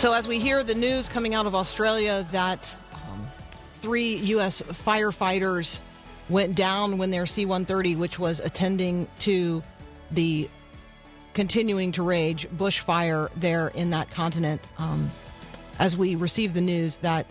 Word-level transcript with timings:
So, 0.00 0.14
as 0.14 0.26
we 0.26 0.38
hear 0.38 0.64
the 0.64 0.74
news 0.74 1.10
coming 1.10 1.34
out 1.34 1.44
of 1.44 1.54
Australia 1.54 2.26
that 2.32 2.74
um, 2.94 3.30
three 3.82 4.16
U.S. 4.16 4.62
firefighters 4.62 5.78
went 6.30 6.54
down 6.54 6.96
when 6.96 7.10
their 7.10 7.26
C 7.26 7.44
130, 7.44 7.96
which 7.96 8.18
was 8.18 8.40
attending 8.40 9.08
to 9.18 9.62
the 10.10 10.48
continuing 11.34 11.92
to 11.92 12.02
rage 12.02 12.48
bushfire 12.48 13.28
there 13.36 13.68
in 13.68 13.90
that 13.90 14.10
continent, 14.10 14.62
um, 14.78 15.10
as 15.78 15.98
we 15.98 16.14
receive 16.14 16.54
the 16.54 16.62
news 16.62 16.96
that 17.00 17.26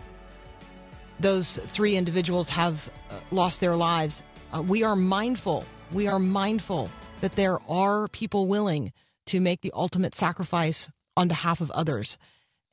those 1.20 1.58
three 1.70 1.96
individuals 1.96 2.50
have 2.50 2.88
uh, 3.10 3.16
lost 3.32 3.62
their 3.62 3.76
lives, 3.76 4.22
uh, 4.54 4.62
we 4.62 4.84
are 4.84 4.96
mindful. 4.96 5.66
We 5.92 6.08
are 6.08 6.20
mindful 6.20 6.92
that 7.22 7.36
there 7.36 7.58
are 7.68 8.10
people 8.10 8.46
willing 8.46 8.94
to 9.26 9.40
make 9.42 9.62
the 9.62 9.72
ultimate 9.74 10.14
sacrifice 10.14 10.88
on 11.18 11.28
behalf 11.28 11.62
of 11.62 11.72
others. 11.72 12.20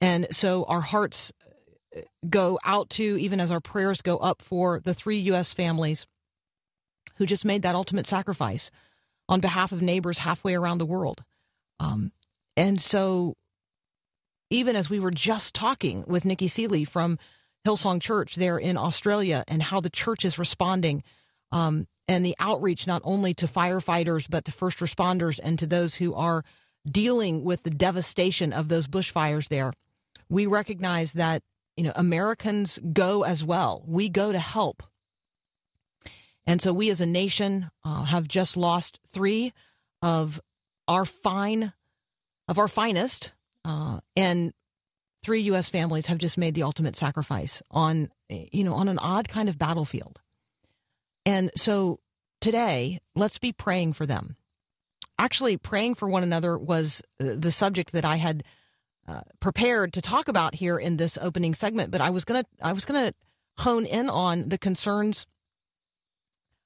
And 0.00 0.26
so 0.30 0.64
our 0.64 0.80
hearts 0.80 1.32
uh, 1.96 2.00
go 2.28 2.58
out 2.64 2.90
to, 2.90 3.02
even 3.18 3.40
as 3.40 3.50
our 3.50 3.60
prayers 3.60 4.02
go 4.02 4.18
up 4.18 4.42
for 4.42 4.80
the 4.80 4.94
three 4.94 5.18
U.S. 5.18 5.52
families 5.52 6.06
who 7.16 7.26
just 7.26 7.44
made 7.44 7.62
that 7.62 7.74
ultimate 7.74 8.06
sacrifice 8.06 8.70
on 9.28 9.40
behalf 9.40 9.72
of 9.72 9.82
neighbors 9.82 10.18
halfway 10.18 10.54
around 10.54 10.78
the 10.78 10.86
world. 10.86 11.24
Um, 11.80 12.12
and 12.56 12.80
so, 12.80 13.34
even 14.50 14.76
as 14.76 14.88
we 14.88 15.00
were 15.00 15.10
just 15.10 15.54
talking 15.54 16.04
with 16.06 16.24
Nikki 16.24 16.48
Seeley 16.48 16.84
from 16.84 17.18
Hillsong 17.66 18.00
Church 18.00 18.36
there 18.36 18.58
in 18.58 18.76
Australia 18.76 19.44
and 19.48 19.62
how 19.62 19.80
the 19.80 19.90
church 19.90 20.24
is 20.24 20.38
responding 20.38 21.02
um, 21.50 21.88
and 22.06 22.24
the 22.24 22.36
outreach 22.38 22.86
not 22.86 23.02
only 23.04 23.34
to 23.34 23.46
firefighters, 23.46 24.28
but 24.30 24.44
to 24.44 24.52
first 24.52 24.78
responders 24.78 25.40
and 25.42 25.58
to 25.58 25.66
those 25.66 25.96
who 25.96 26.14
are 26.14 26.44
dealing 26.88 27.42
with 27.42 27.64
the 27.64 27.70
devastation 27.70 28.52
of 28.52 28.68
those 28.68 28.86
bushfires 28.86 29.48
there 29.48 29.72
we 30.28 30.46
recognize 30.46 31.14
that 31.14 31.42
you 31.76 31.84
know 31.84 31.92
Americans 31.94 32.78
go 32.92 33.22
as 33.22 33.44
well. 33.44 33.84
We 33.86 34.08
go 34.08 34.32
to 34.32 34.38
help, 34.38 34.82
and 36.46 36.60
so 36.60 36.72
we 36.72 36.90
as 36.90 37.00
a 37.00 37.06
nation 37.06 37.70
uh, 37.84 38.04
have 38.04 38.28
just 38.28 38.56
lost 38.56 39.00
three 39.08 39.52
of 40.02 40.40
our 40.88 41.04
fine 41.04 41.72
of 42.48 42.58
our 42.58 42.68
finest, 42.68 43.32
uh, 43.64 44.00
and 44.16 44.52
three 45.22 45.40
U.S. 45.42 45.68
families 45.68 46.06
have 46.06 46.18
just 46.18 46.38
made 46.38 46.54
the 46.54 46.62
ultimate 46.62 46.96
sacrifice 46.96 47.62
on 47.70 48.10
you 48.28 48.64
know 48.64 48.74
on 48.74 48.88
an 48.88 48.98
odd 48.98 49.28
kind 49.28 49.48
of 49.48 49.58
battlefield. 49.58 50.20
And 51.24 51.50
so 51.56 51.98
today, 52.40 53.00
let's 53.16 53.38
be 53.38 53.52
praying 53.52 53.94
for 53.94 54.06
them. 54.06 54.36
Actually, 55.18 55.56
praying 55.56 55.96
for 55.96 56.08
one 56.08 56.22
another 56.22 56.56
was 56.56 57.02
uh, 57.20 57.34
the 57.36 57.50
subject 57.50 57.92
that 57.92 58.04
I 58.04 58.16
had 58.16 58.44
uh, 59.08 59.20
prepared 59.40 59.92
to 59.94 60.02
talk 60.02 60.28
about 60.28 60.54
here 60.54 60.78
in 60.78 60.96
this 60.96 61.18
opening 61.20 61.54
segment, 61.54 61.90
but 61.90 62.00
I 62.00 62.10
was 62.10 62.24
gonna 62.24 62.44
I 62.60 62.72
was 62.72 62.84
gonna 62.84 63.12
hone 63.58 63.86
in 63.86 64.08
on 64.08 64.48
the 64.48 64.58
concerns 64.58 65.26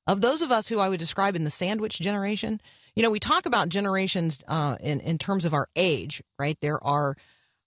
of 0.06 0.20
those 0.20 0.42
of 0.42 0.50
us 0.50 0.68
who 0.68 0.80
I 0.80 0.88
would 0.88 0.98
describe 0.98 1.36
in 1.36 1.44
the 1.44 1.50
sandwich 1.50 2.00
generation. 2.00 2.60
You 2.96 3.02
know, 3.02 3.10
we 3.10 3.20
talk 3.20 3.46
about 3.46 3.68
generations 3.68 4.42
uh, 4.48 4.76
in 4.80 5.00
in 5.00 5.18
terms 5.18 5.44
of 5.44 5.54
our 5.54 5.68
age, 5.76 6.22
right? 6.38 6.58
There 6.60 6.82
are 6.82 7.16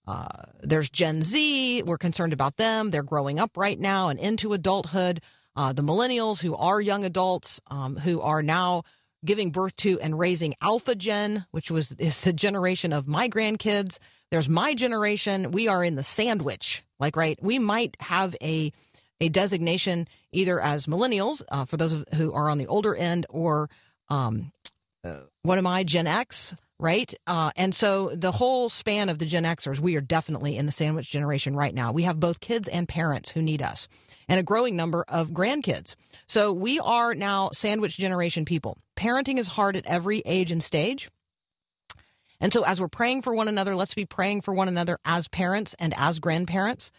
uh, 0.06 0.44
there's 0.60 0.90
Gen 0.90 1.22
Z. 1.22 1.82
We're 1.84 1.98
concerned 1.98 2.32
about 2.32 2.56
them. 2.56 2.90
They're 2.90 3.02
growing 3.02 3.38
up 3.38 3.56
right 3.56 3.78
now 3.78 4.08
and 4.08 4.18
into 4.18 4.52
adulthood. 4.52 5.20
Uh, 5.56 5.72
the 5.72 5.82
millennials 5.82 6.42
who 6.42 6.56
are 6.56 6.80
young 6.80 7.04
adults 7.04 7.60
um, 7.68 7.96
who 7.96 8.20
are 8.20 8.42
now 8.42 8.82
giving 9.24 9.50
birth 9.50 9.76
to 9.78 10.00
and 10.00 10.18
raising 10.18 10.54
Alpha 10.60 10.94
Gen, 10.94 11.46
which 11.50 11.70
was 11.70 11.92
is 11.92 12.20
the 12.22 12.32
generation 12.32 12.92
of 12.92 13.06
my 13.08 13.28
grandkids. 13.28 13.98
There's 14.30 14.48
my 14.48 14.74
generation. 14.74 15.50
We 15.50 15.68
are 15.68 15.84
in 15.84 15.96
the 15.96 16.02
sandwich. 16.02 16.84
Like, 16.98 17.16
right? 17.16 17.38
We 17.42 17.58
might 17.58 17.96
have 18.00 18.36
a 18.42 18.72
a 19.20 19.28
designation 19.28 20.08
either 20.32 20.60
as 20.60 20.86
millennials 20.86 21.42
uh, 21.48 21.64
for 21.64 21.76
those 21.76 22.04
who 22.14 22.32
are 22.32 22.50
on 22.50 22.58
the 22.58 22.66
older 22.66 22.94
end, 22.94 23.26
or 23.30 23.70
um, 24.08 24.52
uh, 25.04 25.20
what 25.42 25.58
am 25.58 25.66
I, 25.66 25.84
Gen 25.84 26.06
X, 26.06 26.54
right? 26.78 27.12
Uh, 27.26 27.50
and 27.56 27.74
so 27.74 28.10
the 28.14 28.32
whole 28.32 28.68
span 28.68 29.08
of 29.08 29.18
the 29.18 29.26
Gen 29.26 29.44
Xers, 29.44 29.78
we 29.78 29.96
are 29.96 30.00
definitely 30.00 30.56
in 30.56 30.66
the 30.66 30.72
sandwich 30.72 31.10
generation 31.10 31.54
right 31.54 31.74
now. 31.74 31.92
We 31.92 32.02
have 32.02 32.18
both 32.18 32.40
kids 32.40 32.68
and 32.68 32.88
parents 32.88 33.30
who 33.30 33.42
need 33.42 33.62
us, 33.62 33.88
and 34.28 34.40
a 34.40 34.42
growing 34.42 34.76
number 34.76 35.04
of 35.08 35.30
grandkids. 35.30 35.94
So 36.26 36.52
we 36.52 36.80
are 36.80 37.14
now 37.14 37.50
sandwich 37.52 37.96
generation 37.96 38.44
people. 38.44 38.78
Parenting 38.96 39.38
is 39.38 39.46
hard 39.48 39.76
at 39.76 39.86
every 39.86 40.22
age 40.24 40.50
and 40.50 40.62
stage. 40.62 41.08
And 42.40 42.52
so, 42.52 42.62
as 42.62 42.80
we're 42.80 42.88
praying 42.88 43.22
for 43.22 43.34
one 43.34 43.48
another, 43.48 43.74
let's 43.74 43.94
be 43.94 44.04
praying 44.04 44.42
for 44.42 44.52
one 44.52 44.68
another 44.68 44.98
as 45.04 45.28
parents 45.28 45.74
and 45.78 45.94
as 45.96 46.18
grandparents. 46.18 46.90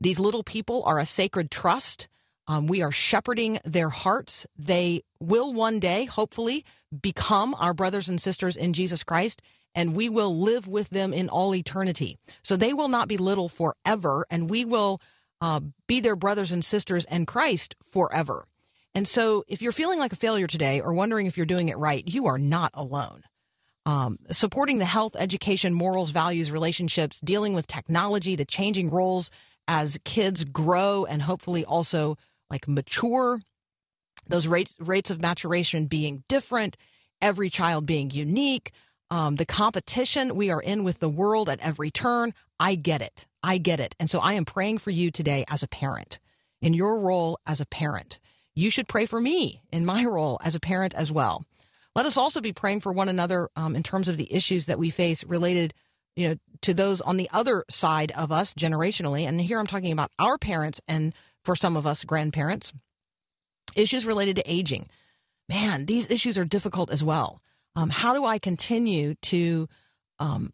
These 0.00 0.18
little 0.18 0.42
people 0.42 0.82
are 0.84 0.98
a 0.98 1.06
sacred 1.06 1.50
trust. 1.50 2.08
Um, 2.48 2.66
we 2.66 2.82
are 2.82 2.92
shepherding 2.92 3.58
their 3.64 3.88
hearts. 3.88 4.46
They 4.56 5.02
will 5.20 5.52
one 5.52 5.78
day, 5.78 6.04
hopefully, 6.04 6.64
become 7.00 7.54
our 7.54 7.74
brothers 7.74 8.08
and 8.08 8.20
sisters 8.20 8.56
in 8.56 8.72
Jesus 8.72 9.04
Christ, 9.04 9.40
and 9.74 9.94
we 9.94 10.08
will 10.08 10.36
live 10.36 10.68
with 10.68 10.90
them 10.90 11.12
in 11.12 11.28
all 11.28 11.54
eternity. 11.54 12.18
So 12.42 12.56
they 12.56 12.74
will 12.74 12.88
not 12.88 13.08
be 13.08 13.16
little 13.16 13.48
forever, 13.48 14.26
and 14.30 14.50
we 14.50 14.64
will 14.64 15.00
uh, 15.40 15.60
be 15.86 16.00
their 16.00 16.16
brothers 16.16 16.52
and 16.52 16.64
sisters 16.64 17.04
in 17.10 17.26
Christ 17.26 17.76
forever. 17.82 18.46
And 18.94 19.08
so, 19.08 19.42
if 19.48 19.62
you're 19.62 19.72
feeling 19.72 19.98
like 19.98 20.12
a 20.12 20.16
failure 20.16 20.46
today 20.46 20.80
or 20.80 20.92
wondering 20.92 21.26
if 21.26 21.36
you're 21.36 21.46
doing 21.46 21.70
it 21.70 21.78
right, 21.78 22.06
you 22.06 22.26
are 22.26 22.38
not 22.38 22.72
alone 22.74 23.22
um, 23.86 24.18
supporting 24.30 24.78
the 24.78 24.84
health, 24.84 25.16
education, 25.18 25.74
morals, 25.74 26.10
values, 26.10 26.50
relationships, 26.50 27.20
dealing 27.20 27.54
with 27.54 27.66
technology, 27.66 28.36
the 28.36 28.44
changing 28.44 28.90
roles 28.90 29.30
as 29.68 29.98
kids 30.04 30.44
grow 30.44 31.04
and 31.04 31.22
hopefully 31.22 31.64
also 31.64 32.16
like 32.52 32.68
mature, 32.68 33.40
those 34.28 34.46
rates 34.46 34.74
rates 34.78 35.10
of 35.10 35.20
maturation 35.20 35.86
being 35.86 36.22
different, 36.28 36.76
every 37.20 37.50
child 37.50 37.86
being 37.86 38.10
unique, 38.10 38.70
um, 39.10 39.36
the 39.36 39.46
competition 39.46 40.36
we 40.36 40.50
are 40.50 40.60
in 40.60 40.84
with 40.84 41.00
the 41.00 41.08
world 41.08 41.48
at 41.48 41.60
every 41.60 41.90
turn. 41.90 42.32
I 42.60 42.76
get 42.76 43.02
it. 43.02 43.26
I 43.42 43.58
get 43.58 43.80
it. 43.80 43.96
And 43.98 44.08
so 44.08 44.20
I 44.20 44.34
am 44.34 44.44
praying 44.44 44.78
for 44.78 44.90
you 44.90 45.10
today 45.10 45.44
as 45.48 45.62
a 45.62 45.68
parent, 45.68 46.20
in 46.60 46.74
your 46.74 47.00
role 47.00 47.40
as 47.46 47.60
a 47.60 47.66
parent. 47.66 48.20
You 48.54 48.70
should 48.70 48.86
pray 48.86 49.06
for 49.06 49.20
me 49.20 49.62
in 49.72 49.84
my 49.84 50.04
role 50.04 50.38
as 50.44 50.54
a 50.54 50.60
parent 50.60 50.94
as 50.94 51.10
well. 51.10 51.44
Let 51.96 52.06
us 52.06 52.16
also 52.16 52.40
be 52.40 52.52
praying 52.52 52.80
for 52.80 52.92
one 52.92 53.08
another 53.08 53.48
um, 53.56 53.74
in 53.74 53.82
terms 53.82 54.08
of 54.08 54.16
the 54.16 54.32
issues 54.32 54.66
that 54.66 54.78
we 54.78 54.90
face 54.90 55.24
related, 55.24 55.74
you 56.16 56.28
know, 56.28 56.36
to 56.62 56.74
those 56.74 57.00
on 57.00 57.16
the 57.16 57.28
other 57.32 57.64
side 57.68 58.12
of 58.12 58.30
us 58.30 58.54
generationally. 58.54 59.26
And 59.26 59.40
here 59.40 59.58
I'm 59.58 59.66
talking 59.66 59.92
about 59.92 60.12
our 60.18 60.38
parents 60.38 60.80
and 60.86 61.12
for 61.44 61.56
some 61.56 61.76
of 61.76 61.86
us 61.86 62.04
grandparents. 62.04 62.72
Issues 63.74 64.06
related 64.06 64.36
to 64.36 64.52
aging. 64.52 64.88
Man, 65.48 65.86
these 65.86 66.10
issues 66.10 66.38
are 66.38 66.44
difficult 66.44 66.90
as 66.90 67.02
well. 67.02 67.42
Um, 67.74 67.90
how 67.90 68.14
do 68.14 68.24
I 68.24 68.38
continue 68.38 69.14
to 69.22 69.68
um, 70.18 70.52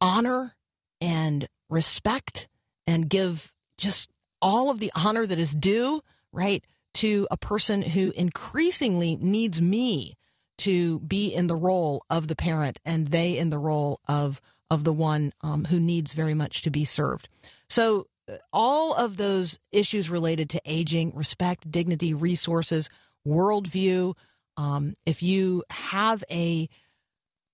honor 0.00 0.54
and 1.00 1.48
respect 1.68 2.48
and 2.86 3.08
give 3.08 3.52
just 3.78 4.10
all 4.42 4.70
of 4.70 4.78
the 4.78 4.92
honor 4.94 5.26
that 5.26 5.38
is 5.38 5.54
due, 5.54 6.02
right, 6.32 6.62
to 6.94 7.26
a 7.30 7.36
person 7.36 7.82
who 7.82 8.12
increasingly 8.14 9.16
needs 9.16 9.60
me 9.60 10.14
to 10.58 11.00
be 11.00 11.34
in 11.34 11.46
the 11.48 11.56
role 11.56 12.04
of 12.08 12.28
the 12.28 12.36
parent 12.36 12.78
and 12.84 13.08
they 13.08 13.36
in 13.36 13.50
the 13.50 13.58
role 13.58 14.00
of 14.06 14.40
of 14.70 14.84
the 14.84 14.92
one 14.92 15.32
um, 15.42 15.64
who 15.66 15.78
needs 15.78 16.14
very 16.14 16.34
much 16.34 16.62
to 16.62 16.70
be 16.70 16.84
served. 16.84 17.28
So 17.68 18.06
all 18.52 18.94
of 18.94 19.16
those 19.16 19.58
issues 19.72 20.10
related 20.10 20.50
to 20.50 20.62
aging, 20.64 21.12
respect, 21.14 21.70
dignity, 21.70 22.14
resources, 22.14 22.88
worldview. 23.26 24.14
Um, 24.56 24.94
if 25.04 25.22
you 25.22 25.64
have 25.70 26.24
a 26.30 26.68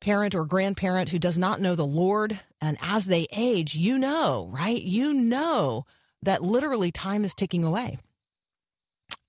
parent 0.00 0.34
or 0.34 0.44
grandparent 0.44 1.10
who 1.10 1.18
does 1.18 1.38
not 1.38 1.60
know 1.60 1.74
the 1.74 1.86
Lord, 1.86 2.40
and 2.60 2.78
as 2.80 3.06
they 3.06 3.26
age, 3.32 3.74
you 3.74 3.98
know, 3.98 4.48
right? 4.52 4.80
You 4.80 5.12
know 5.12 5.84
that 6.22 6.42
literally 6.42 6.90
time 6.90 7.24
is 7.24 7.34
ticking 7.34 7.64
away. 7.64 7.98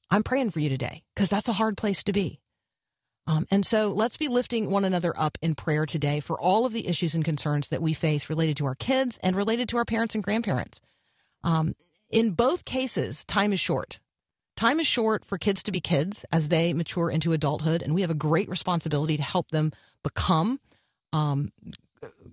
I'm 0.09 0.23
praying 0.23 0.51
for 0.51 0.59
you 0.59 0.69
today 0.69 1.03
because 1.15 1.29
that's 1.29 1.47
a 1.47 1.53
hard 1.53 1.77
place 1.77 2.03
to 2.03 2.11
be. 2.11 2.39
Um, 3.27 3.47
and 3.51 3.65
so 3.65 3.91
let's 3.93 4.17
be 4.17 4.27
lifting 4.27 4.69
one 4.69 4.83
another 4.83 5.13
up 5.15 5.37
in 5.41 5.55
prayer 5.55 5.85
today 5.85 6.19
for 6.19 6.39
all 6.39 6.65
of 6.65 6.73
the 6.73 6.87
issues 6.87 7.15
and 7.15 7.23
concerns 7.23 7.69
that 7.69 7.81
we 7.81 7.93
face 7.93 8.29
related 8.29 8.57
to 8.57 8.65
our 8.65 8.75
kids 8.75 9.17
and 9.23 9.35
related 9.35 9.69
to 9.69 9.77
our 9.77 9.85
parents 9.85 10.15
and 10.15 10.23
grandparents. 10.23 10.81
Um, 11.43 11.75
in 12.09 12.31
both 12.31 12.65
cases, 12.65 13.23
time 13.23 13.53
is 13.53 13.59
short. 13.59 13.99
Time 14.57 14.79
is 14.79 14.87
short 14.87 15.25
for 15.25 15.37
kids 15.37 15.63
to 15.63 15.71
be 15.71 15.79
kids 15.79 16.25
as 16.31 16.49
they 16.49 16.73
mature 16.73 17.09
into 17.09 17.33
adulthood, 17.33 17.81
and 17.81 17.95
we 17.95 18.01
have 18.01 18.11
a 18.11 18.15
great 18.15 18.49
responsibility 18.49 19.17
to 19.17 19.23
help 19.23 19.49
them 19.51 19.71
become 20.03 20.59
um, 21.13 21.51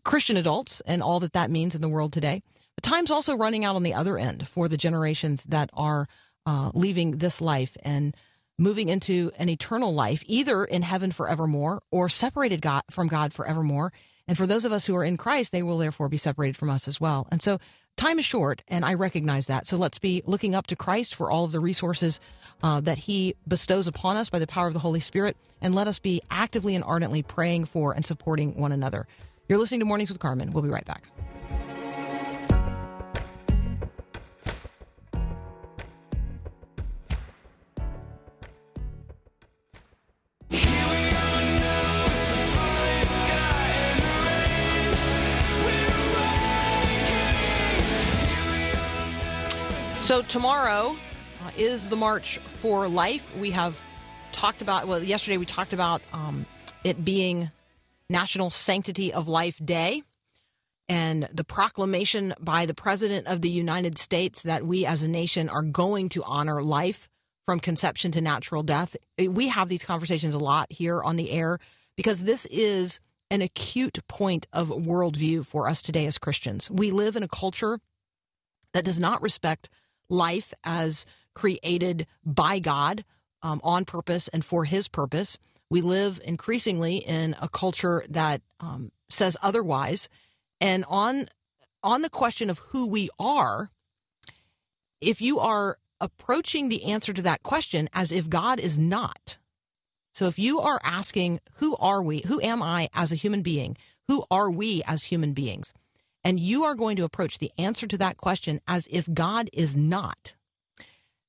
Christian 0.05 0.37
adults 0.37 0.81
and 0.83 1.03
all 1.03 1.21
that 1.21 1.33
that 1.33 1.51
means 1.51 1.75
in 1.75 1.83
the 1.83 1.89
world 1.89 2.13
today. 2.13 2.43
But 2.75 2.85
time's 2.85 3.11
also 3.11 3.37
running 3.37 3.65
out 3.65 3.77
on 3.77 3.83
the 3.83 3.95
other 3.95 4.19
end 4.19 4.47
for 4.47 4.69
the 4.69 4.77
generations 4.77 5.45
that 5.45 5.71
are 5.73 6.09
uh, 6.47 6.71
leaving 6.75 7.19
this 7.19 7.41
life 7.41 7.77
and 7.83 8.17
moving 8.59 8.89
into 8.89 9.31
an 9.39 9.49
eternal 9.49 9.95
life, 9.95 10.23
either 10.27 10.65
in 10.65 10.83
heaven 10.83 11.13
forevermore 11.13 11.83
or 11.91 12.09
separated 12.09 12.61
God, 12.61 12.83
from 12.91 13.09
God 13.09 13.33
forevermore. 13.33 13.93
And 14.27 14.37
for 14.37 14.47
those 14.47 14.65
of 14.65 14.73
us 14.73 14.87
who 14.87 14.95
are 14.97 15.05
in 15.05 15.17
Christ, 15.17 15.53
they 15.53 15.63
will 15.63 15.79
therefore 15.79 16.09
be 16.09 16.17
separated 16.17 16.57
from 16.57 16.71
us 16.71 16.89
as 16.89 17.01
well. 17.01 17.27
And 17.31 17.41
so 17.41 17.59
time 17.99 18.19
is 18.19 18.25
short, 18.25 18.63
and 18.69 18.85
I 18.85 18.95
recognize 18.95 19.47
that. 19.47 19.67
So 19.67 19.77
let's 19.77 19.99
be 19.99 20.23
looking 20.25 20.55
up 20.55 20.67
to 20.69 20.77
Christ 20.77 21.15
for 21.15 21.31
all 21.31 21.45
of 21.45 21.53
the 21.53 21.61
resources 21.61 22.21
uh, 22.63 22.81
that 22.81 22.99
He 22.99 23.35
bestows 23.47 23.87
upon 23.87 24.17
us 24.17 24.31
by 24.31 24.39
the 24.39 24.47
power 24.47 24.67
of 24.67 24.73
the 24.73 24.79
Holy 24.79 25.01
Spirit, 25.01 25.37
and 25.61 25.75
let 25.75 25.89
us 25.89 25.99
be 25.99 26.23
actively 26.31 26.75
and 26.75 26.85
ardently 26.85 27.23
praying 27.23 27.67
for 27.67 27.93
and 27.93 28.07
supporting 28.07 28.57
one 28.57 28.73
another. 28.73 29.07
You're 29.49 29.59
listening 29.59 29.81
to 29.81 29.87
Mornings 29.87 30.11
with 30.11 30.21
Carmen. 30.21 30.53
We'll 30.53 30.63
be 30.63 30.71
right 30.71 30.85
back. 30.87 31.05
So 50.09 50.23
tomorrow 50.23 50.97
uh, 51.45 51.51
is 51.59 51.91
the 51.91 51.95
March 51.95 52.39
for 52.39 52.89
Life. 52.89 53.37
We 53.37 53.51
have 53.51 53.79
talked 54.33 54.63
about 54.63 54.89
well 54.89 55.03
yesterday 55.03 55.37
we 55.37 55.45
talked 55.45 55.75
about 55.75 56.01
um, 56.15 56.47
it 56.83 57.05
being 57.05 57.51
National 58.09 58.51
Sanctity 58.51 59.13
of 59.13 59.29
Life 59.29 59.61
Day 59.63 60.03
and 60.89 61.29
the 61.31 61.45
proclamation 61.45 62.33
by 62.41 62.65
the 62.65 62.73
President 62.73 63.27
of 63.27 63.43
the 63.43 63.51
United 63.51 63.99
States 63.99 64.45
that 64.45 64.65
we 64.65 64.87
as 64.87 65.03
a 65.03 65.09
nation 65.09 65.51
are 65.51 65.61
going 65.61 66.09
to 66.09 66.25
honor 66.25 66.63
life 66.63 67.11
from 67.45 67.61
conception 67.61 68.11
to 68.13 68.23
natural 68.23 68.63
death. 68.63 68.97
We 69.19 69.49
have 69.49 69.69
these 69.69 69.85
conversations 69.85 70.33
a 70.33 70.39
lot 70.39 70.73
here 70.73 71.03
on 71.03 71.17
the 71.17 71.31
air 71.33 71.59
because 71.99 72.25
this 72.25 72.47
is 72.47 72.99
an 73.31 73.43
acute 73.43 73.99
point 74.09 74.47
of 74.55 74.69
worldview 74.69 75.45
for 75.45 75.69
us 75.69 75.83
today 75.83 76.07
as 76.07 76.17
Christians. 76.17 76.71
We 76.71 76.93
live 76.93 77.15
in 77.15 77.23
a 77.23 77.29
culture 77.29 77.79
that 78.73 78.87
does 78.87 78.99
not 78.99 79.21
respect 79.21 79.69
life 80.09 80.53
as 80.65 81.07
created 81.35 82.07
by 82.25 82.59
God 82.59 83.05
um, 83.43 83.61
on 83.63 83.85
purpose 83.85 84.29
and 84.29 84.45
for 84.45 84.65
His 84.65 84.89
purpose. 84.89 85.39
We 85.71 85.81
live 85.81 86.21
increasingly 86.25 86.97
in 86.97 87.37
a 87.41 87.49
culture 87.49 88.03
that 88.09 88.43
um, 88.61 88.91
says 89.09 89.37
otherwise. 89.43 90.09
And 90.61 90.85
on 90.89 91.27
on 91.83 92.03
the 92.03 92.11
question 92.11 92.51
of 92.51 92.59
who 92.59 92.89
we 92.89 93.09
are, 93.21 93.71
if 95.01 95.21
you 95.21 95.39
are 95.39 95.79
approaching 96.01 96.69
the 96.69 96.85
answer 96.85 97.13
to 97.13 97.23
that 97.23 97.43
question 97.45 97.89
as 97.93 98.11
if 98.11 98.29
God 98.29 98.59
is 98.59 98.77
not, 98.77 99.39
so 100.19 100.27
if 100.27 100.37
you 100.37 100.59
are 100.59 100.81
asking, 100.83 101.39
who 101.55 101.77
are 101.77 102.03
we? 102.03 102.23
Who 102.27 102.41
am 102.41 102.61
I 102.61 102.89
as 102.93 103.13
a 103.13 103.17
human 103.17 103.43
being? 103.43 103.77
Who 104.09 104.25
are 104.33 104.51
we 104.51 104.83
as 104.85 105.05
human 105.05 105.33
beings? 105.33 105.73
And 106.29 106.39
you 106.39 106.65
are 106.65 106.75
going 106.75 106.95
to 106.97 107.05
approach 107.05 107.39
the 107.39 107.51
answer 107.57 107.87
to 107.87 107.97
that 107.97 108.19
question 108.19 108.61
as 108.69 108.87
if 108.91 109.11
God 109.15 109.49
is 109.51 109.75
not, 109.75 110.35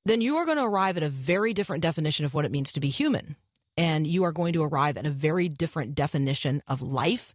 then 0.04 0.20
you 0.20 0.36
are 0.36 0.44
going 0.44 0.58
to 0.58 0.64
arrive 0.64 0.98
at 0.98 1.02
a 1.02 1.08
very 1.08 1.54
different 1.54 1.82
definition 1.82 2.26
of 2.26 2.34
what 2.34 2.44
it 2.44 2.50
means 2.50 2.70
to 2.74 2.80
be 2.80 2.90
human. 2.90 3.36
And 3.78 4.06
you 4.06 4.24
are 4.24 4.32
going 4.32 4.52
to 4.52 4.62
arrive 4.62 4.98
at 4.98 5.06
a 5.06 5.10
very 5.10 5.48
different 5.48 5.94
definition 5.94 6.60
of 6.68 6.82
life, 6.82 7.34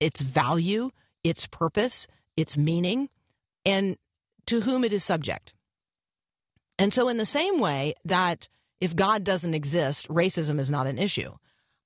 its 0.00 0.22
value, 0.22 0.88
its 1.22 1.46
purpose, 1.46 2.06
its 2.34 2.56
meaning, 2.56 3.10
and 3.66 3.98
to 4.46 4.62
whom 4.62 4.82
it 4.82 4.94
is 4.94 5.04
subject. 5.04 5.52
And 6.78 6.94
so, 6.94 7.10
in 7.10 7.18
the 7.18 7.26
same 7.26 7.58
way 7.58 7.92
that 8.06 8.48
if 8.80 8.96
God 8.96 9.22
doesn't 9.22 9.52
exist, 9.52 10.08
racism 10.08 10.58
is 10.58 10.70
not 10.70 10.86
an 10.86 10.98
issue. 10.98 11.34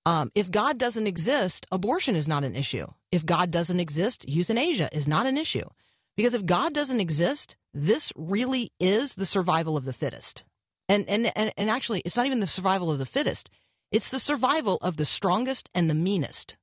Um, 0.06 0.30
if 0.36 0.52
God 0.52 0.78
doesn't 0.78 1.08
exist, 1.08 1.66
abortion 1.72 2.14
is 2.14 2.28
not 2.28 2.44
an 2.44 2.54
issue. 2.54 2.86
If 3.10 3.26
God 3.26 3.50
doesn't 3.50 3.80
exist, 3.80 4.26
euthanasia 4.28 4.88
is 4.92 5.08
not 5.08 5.26
an 5.26 5.36
issue. 5.36 5.68
Because 6.16 6.32
if 6.32 6.46
God 6.46 6.72
doesn't 6.72 7.00
exist, 7.00 7.56
this 7.74 8.12
really 8.14 8.72
is 8.78 9.16
the 9.16 9.26
survival 9.26 9.76
of 9.76 9.84
the 9.84 9.92
fittest. 9.92 10.44
And, 10.88 11.04
and, 11.08 11.32
and, 11.36 11.52
and 11.56 11.68
actually, 11.68 12.02
it's 12.04 12.16
not 12.16 12.26
even 12.26 12.38
the 12.38 12.46
survival 12.46 12.90
of 12.90 12.98
the 12.98 13.04
fittest, 13.04 13.50
it's 13.90 14.10
the 14.10 14.20
survival 14.20 14.78
of 14.80 14.96
the 14.96 15.04
strongest 15.04 15.68
and 15.74 15.90
the 15.90 15.94
meanest. 15.94 16.56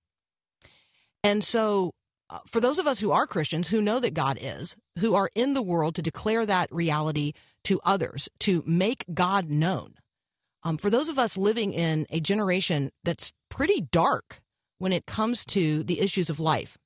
And 1.21 1.43
so, 1.43 1.91
uh, 2.29 2.39
for 2.47 2.61
those 2.61 2.79
of 2.79 2.87
us 2.87 3.01
who 3.01 3.11
are 3.11 3.27
Christians, 3.27 3.67
who 3.67 3.81
know 3.81 3.99
that 3.99 4.13
God 4.13 4.37
is, 4.41 4.77
who 4.99 5.15
are 5.15 5.29
in 5.35 5.53
the 5.53 5.61
world 5.61 5.95
to 5.95 6.01
declare 6.01 6.45
that 6.45 6.71
reality 6.71 7.33
to 7.65 7.81
others, 7.83 8.29
to 8.39 8.63
make 8.65 9.05
God 9.13 9.49
known, 9.49 9.95
um, 10.63 10.77
for 10.77 10.89
those 10.89 11.09
of 11.09 11.19
us 11.19 11.37
living 11.37 11.73
in 11.73 12.07
a 12.09 12.19
generation 12.19 12.91
that's 13.03 13.33
pretty 13.49 13.81
dark 13.81 14.41
when 14.77 14.93
it 14.93 15.05
comes 15.05 15.45
to 15.45 15.83
the 15.83 15.99
issues 15.99 16.29
of 16.29 16.39
life, 16.39 16.77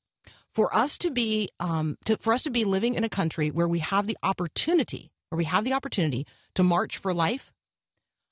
for 0.54 0.76
us 0.76 0.98
to 0.98 1.12
be 1.12 1.50
um, 1.60 1.98
to, 2.06 2.18
for 2.18 2.34
us 2.34 2.44
to 2.44 2.50
be 2.50 2.66
living 2.66 2.96
in 2.96 3.04
a 3.04 3.10
country 3.10 3.50
where 3.50 3.68
we 3.68 3.80
have 3.80 4.08
the 4.08 4.18
opportunity, 4.24 5.12
where 5.30 5.38
we 5.38 5.46
have 5.46 5.64
the 5.64 5.74
opportunity 5.74 6.26
to 6.56 6.64
march 6.64 6.98
for 6.98 7.14
life, 7.14 7.54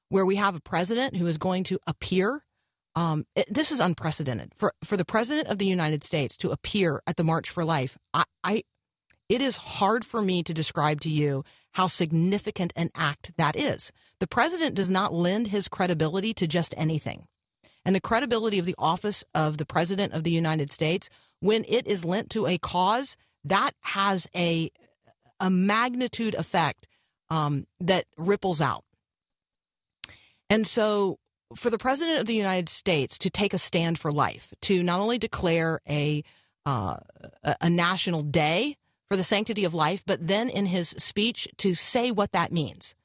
where 0.09 0.25
we 0.25 0.35
have 0.35 0.55
a 0.55 0.61
president 0.61 1.15
who 1.17 1.27
is 1.27 1.37
going 1.37 1.63
to 1.65 1.79
appear. 1.85 2.43
Um, 2.95 3.25
it, 3.35 3.53
this 3.53 3.71
is 3.71 3.79
unprecedented 3.79 4.53
for 4.55 4.73
for 4.83 4.97
the 4.97 5.05
president 5.05 5.49
of 5.49 5.59
the 5.59 5.67
United 5.67 6.03
States 6.03 6.35
to 6.37 6.51
appear 6.51 7.01
at 7.05 7.17
the 7.17 7.23
March 7.23 7.49
for 7.49 7.63
Life. 7.63 7.97
I, 8.13 8.23
I 8.43 8.63
it 9.29 9.41
is 9.41 9.57
hard 9.57 10.05
for 10.05 10.21
me 10.21 10.43
to 10.43 10.53
describe 10.53 11.01
to 11.01 11.09
you 11.09 11.43
how 11.73 11.87
significant 11.87 12.73
an 12.75 12.89
act 12.95 13.31
that 13.37 13.55
is. 13.55 13.91
The 14.19 14.27
president 14.27 14.75
does 14.75 14.89
not 14.89 15.13
lend 15.13 15.47
his 15.47 15.67
credibility 15.67 16.33
to 16.35 16.47
just 16.47 16.73
anything. 16.77 17.27
And 17.85 17.95
the 17.95 18.01
credibility 18.01 18.57
of 18.57 18.65
the 18.65 18.75
office 18.77 19.23
of 19.35 19.57
the 19.57 19.65
president 19.65 20.13
of 20.13 20.23
the 20.23 20.31
United 20.31 20.71
States, 20.71 21.09
when 21.39 21.65
it 21.67 21.85
is 21.85 22.03
lent 22.03 22.29
to 22.31 22.47
a 22.47 22.57
cause, 22.57 23.15
that 23.43 23.71
has 23.81 24.27
a, 24.35 24.71
a 25.39 25.49
magnitude 25.49 26.33
effect 26.33 26.87
um, 27.29 27.67
that 27.79 28.05
ripples 28.17 28.61
out. 28.61 28.83
And 30.49 30.65
so, 30.65 31.19
for 31.55 31.69
the 31.69 31.77
president 31.77 32.19
of 32.19 32.25
the 32.25 32.35
United 32.35 32.69
States 32.69 33.17
to 33.19 33.29
take 33.29 33.53
a 33.53 33.59
stand 33.59 33.99
for 33.99 34.11
life, 34.11 34.53
to 34.61 34.81
not 34.81 34.99
only 34.99 35.17
declare 35.17 35.79
a 35.87 36.23
uh, 36.65 36.97
a 37.61 37.69
national 37.69 38.23
day 38.23 38.75
for 39.07 39.15
the 39.15 39.23
sanctity 39.23 39.65
of 39.65 39.73
life, 39.73 40.03
but 40.05 40.25
then 40.25 40.49
in 40.49 40.65
his 40.65 40.89
speech 40.97 41.47
to 41.57 41.75
say 41.75 42.09
what 42.11 42.31
that 42.31 42.51
means. 42.51 42.95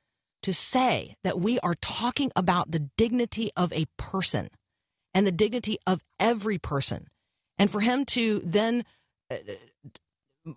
To 0.45 0.55
say 0.55 1.17
that 1.23 1.39
we 1.39 1.61
are 1.61 1.75
talking 1.75 2.33
about 2.35 2.71
the 2.71 2.89
dignity 2.97 3.51
of 3.57 3.73
a 3.73 3.85
person 3.99 4.49
and 5.13 5.27
the 5.27 5.33
dignity 5.33 5.79
of 5.87 6.01
every 6.19 6.59
person. 6.59 7.09
And 7.59 7.71
for 7.71 7.81
him 7.81 8.07
to 8.07 8.41
then 8.43 8.85
uh, 9.31 9.37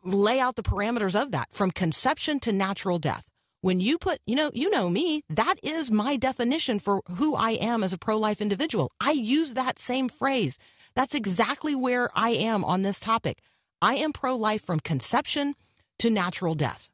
lay 0.03 0.39
out 0.39 0.55
the 0.55 0.63
parameters 0.63 1.21
of 1.21 1.31
that 1.31 1.49
from 1.51 1.71
conception 1.71 2.39
to 2.41 2.53
natural 2.53 2.97
death. 2.97 3.27
When 3.61 3.79
you 3.79 3.97
put, 3.97 4.19
you 4.25 4.35
know, 4.35 4.51
you 4.53 4.69
know 4.69 4.89
me, 4.89 5.23
that 5.29 5.55
is 5.63 5.89
my 5.89 6.17
definition 6.17 6.79
for 6.79 7.01
who 7.15 7.35
I 7.35 7.51
am 7.51 7.83
as 7.83 7.93
a 7.93 7.97
pro 7.97 8.17
life 8.17 8.41
individual. 8.41 8.91
I 8.99 9.11
use 9.11 9.53
that 9.53 9.79
same 9.79 10.09
phrase. 10.09 10.57
That's 10.95 11.15
exactly 11.15 11.73
where 11.73 12.09
I 12.13 12.31
am 12.31 12.63
on 12.65 12.81
this 12.81 12.99
topic. 12.99 13.39
I 13.81 13.95
am 13.95 14.13
pro 14.13 14.35
life 14.35 14.63
from 14.63 14.79
conception 14.79 15.55
to 15.99 16.09
natural 16.09 16.55
death. 16.55 16.89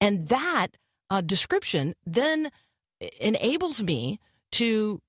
And 0.00 0.28
that 0.28 0.68
uh, 1.10 1.20
description 1.20 1.94
then 2.04 2.50
enables 3.20 3.82
me 3.82 4.20
to 4.52 5.00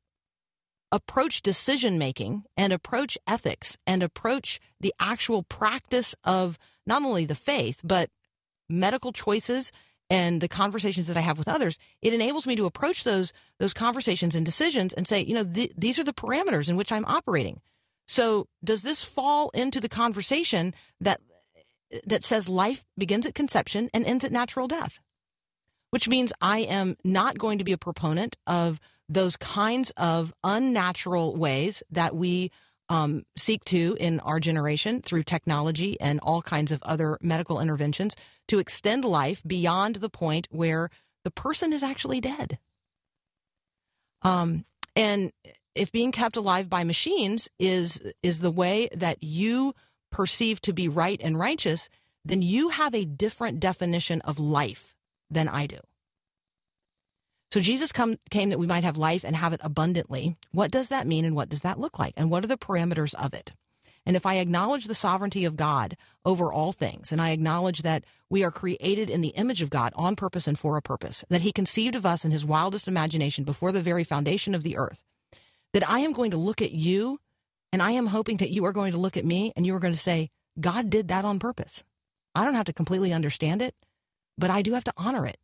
approach 0.92 1.42
decision 1.42 1.98
making 1.98 2.44
and 2.56 2.72
approach 2.72 3.18
ethics 3.28 3.78
and 3.86 4.02
approach 4.02 4.60
the 4.80 4.94
actual 5.00 5.44
practice 5.44 6.16
of 6.24 6.58
not 6.86 7.04
only 7.04 7.26
the 7.26 7.36
faith, 7.36 7.82
but 7.84 8.10
medical 8.70 9.12
choices 9.12 9.72
and 10.10 10.40
the 10.40 10.48
conversations 10.48 11.08
that 11.08 11.18
I 11.18 11.22
have 11.22 11.38
with 11.38 11.50
others, 11.50 11.78
it 12.02 12.14
enables 12.14 12.48
me 12.48 12.56
to 12.56 12.66
approach 12.66 13.04
those 13.04 13.34
those 13.60 13.74
conversations 13.74 14.36
and 14.36 14.46
decisions 14.46 14.94
and 14.94 15.08
say, 15.08 15.22
you 15.22 15.34
know, 15.34 15.44
th- 15.44 15.74
these 15.78 16.00
are 16.00 16.04
the 16.04 16.14
parameters 16.14 16.70
in 16.70 16.78
which 16.78 16.92
I'm 16.92 17.06
operating. 17.06 17.60
So, 18.08 18.48
does 18.64 18.84
this 18.84 19.04
fall 19.04 19.50
into 19.50 19.82
the 19.82 19.90
conversation 19.90 20.74
that 21.02 21.20
that 22.06 22.24
says 22.24 22.48
life 22.48 22.86
begins 22.98 23.26
at 23.26 23.36
conception 23.36 23.90
and 23.94 24.06
ends 24.06 24.24
at 24.24 24.32
natural 24.32 24.68
death, 24.68 25.00
which 25.92 26.08
means 26.08 26.34
I 26.42 26.60
am 26.60 26.98
not 27.04 27.38
going 27.38 27.58
to 27.60 27.64
be 27.64 27.72
a 27.72 27.78
proponent 27.78 28.38
of 28.46 28.80
those 29.10 29.38
kinds 29.38 29.92
of 29.92 30.34
unnatural 30.44 31.36
ways 31.36 31.82
that 31.92 32.16
we 32.16 32.52
um, 32.90 33.26
seek 33.36 33.64
to 33.66 33.98
in 34.00 34.20
our 34.22 34.40
generation 34.40 35.02
through 35.02 35.24
technology 35.24 36.00
and 36.00 36.20
all 36.22 36.42
kinds 36.42 36.72
of 36.72 36.82
other 36.84 37.18
medical 37.22 37.60
interventions 37.60 38.16
to 38.48 38.60
extend 38.60 39.04
life 39.04 39.42
beyond 39.46 39.98
the 39.98 40.10
point 40.10 40.48
where 40.52 40.90
the 41.24 41.32
person 41.32 41.74
is 41.74 41.84
actually 41.84 42.22
dead. 42.22 42.60
Um, 44.22 44.66
and 44.96 45.32
if 45.76 45.92
being 45.92 46.12
kept 46.12 46.38
alive 46.38 46.70
by 46.70 46.84
machines 46.84 47.50
is 47.60 48.02
is 48.24 48.40
the 48.40 48.52
way 48.52 48.90
that 48.94 49.22
you 49.22 49.76
perceive 50.12 50.62
to 50.62 50.74
be 50.74 50.88
right 50.88 51.20
and 51.24 51.38
righteous, 51.38 51.90
then 52.26 52.42
you 52.42 52.70
have 52.70 52.96
a 52.96 53.06
different 53.06 53.60
definition 53.60 54.22
of 54.22 54.40
life 54.40 54.97
than 55.30 55.48
I 55.48 55.66
do. 55.68 55.80
So 57.52 57.62
Jesus 57.62 57.92
come, 57.92 58.18
came 58.30 58.50
that 58.50 58.60
we 58.60 58.68
might 58.68 58.84
have 58.84 58.98
life 58.98 59.24
and 59.24 59.36
have 59.36 59.54
it 59.54 59.62
abundantly. 59.64 60.36
What 60.52 60.72
does 60.72 60.90
that 60.90 61.08
mean 61.08 61.24
and 61.24 61.36
what 61.36 61.50
does 61.50 61.62
that 61.62 61.80
look 61.80 61.98
like? 61.98 62.14
And 62.18 62.30
what 62.30 62.44
are 62.44 62.48
the 62.48 62.58
parameters 62.58 63.14
of 63.16 63.34
it? 63.34 63.54
And 64.06 64.16
if 64.16 64.26
I 64.26 64.36
acknowledge 64.36 64.86
the 64.86 64.96
sovereignty 64.96 65.44
of 65.44 65.58
God 65.58 65.98
over 66.24 66.52
all 66.52 66.72
things, 66.72 67.12
and 67.12 67.22
I 67.22 67.32
acknowledge 67.32 67.82
that 67.82 68.06
we 68.30 68.42
are 68.42 68.52
created 68.52 69.10
in 69.10 69.20
the 69.20 69.30
image 69.30 69.62
of 69.62 69.70
God 69.70 69.92
on 69.96 70.16
purpose 70.16 70.48
and 70.48 70.58
for 70.58 70.78
a 70.78 70.82
purpose, 70.82 71.26
that 71.30 71.42
He 71.42 71.52
conceived 71.52 71.94
of 71.94 72.06
us 72.06 72.24
in 72.24 72.32
His 72.32 72.46
wildest 72.46 72.88
imagination 72.88 73.44
before 73.44 73.74
the 73.74 73.82
very 73.82 74.06
foundation 74.06 74.56
of 74.56 74.64
the 74.64 74.78
earth, 74.78 75.04
that 75.74 75.90
I 75.90 76.00
am 76.00 76.14
going 76.14 76.32
to 76.32 76.38
look 76.38 76.62
at 76.62 76.72
you 76.72 77.20
and 77.74 77.82
I 77.82 77.92
am 77.92 78.08
hoping 78.08 78.38
that 78.38 78.52
you 78.52 78.64
are 78.64 78.72
going 78.72 78.94
to 78.94 78.98
look 78.98 79.18
at 79.18 79.26
me 79.26 79.52
and 79.58 79.66
you 79.66 79.76
are 79.76 79.80
going 79.80 79.94
to 79.94 80.00
say, 80.00 80.30
God 80.58 80.90
did 80.90 81.10
that 81.10 81.26
on 81.26 81.38
purpose. 81.38 81.84
I 82.34 82.46
don't 82.46 82.56
have 82.56 82.66
to 82.66 82.74
completely 82.74 83.12
understand 83.12 83.62
it, 83.62 83.76
but 84.38 84.50
I 84.50 84.62
do 84.62 84.74
have 84.74 84.84
to 84.86 84.94
honor 84.98 85.26
it. 85.26 85.38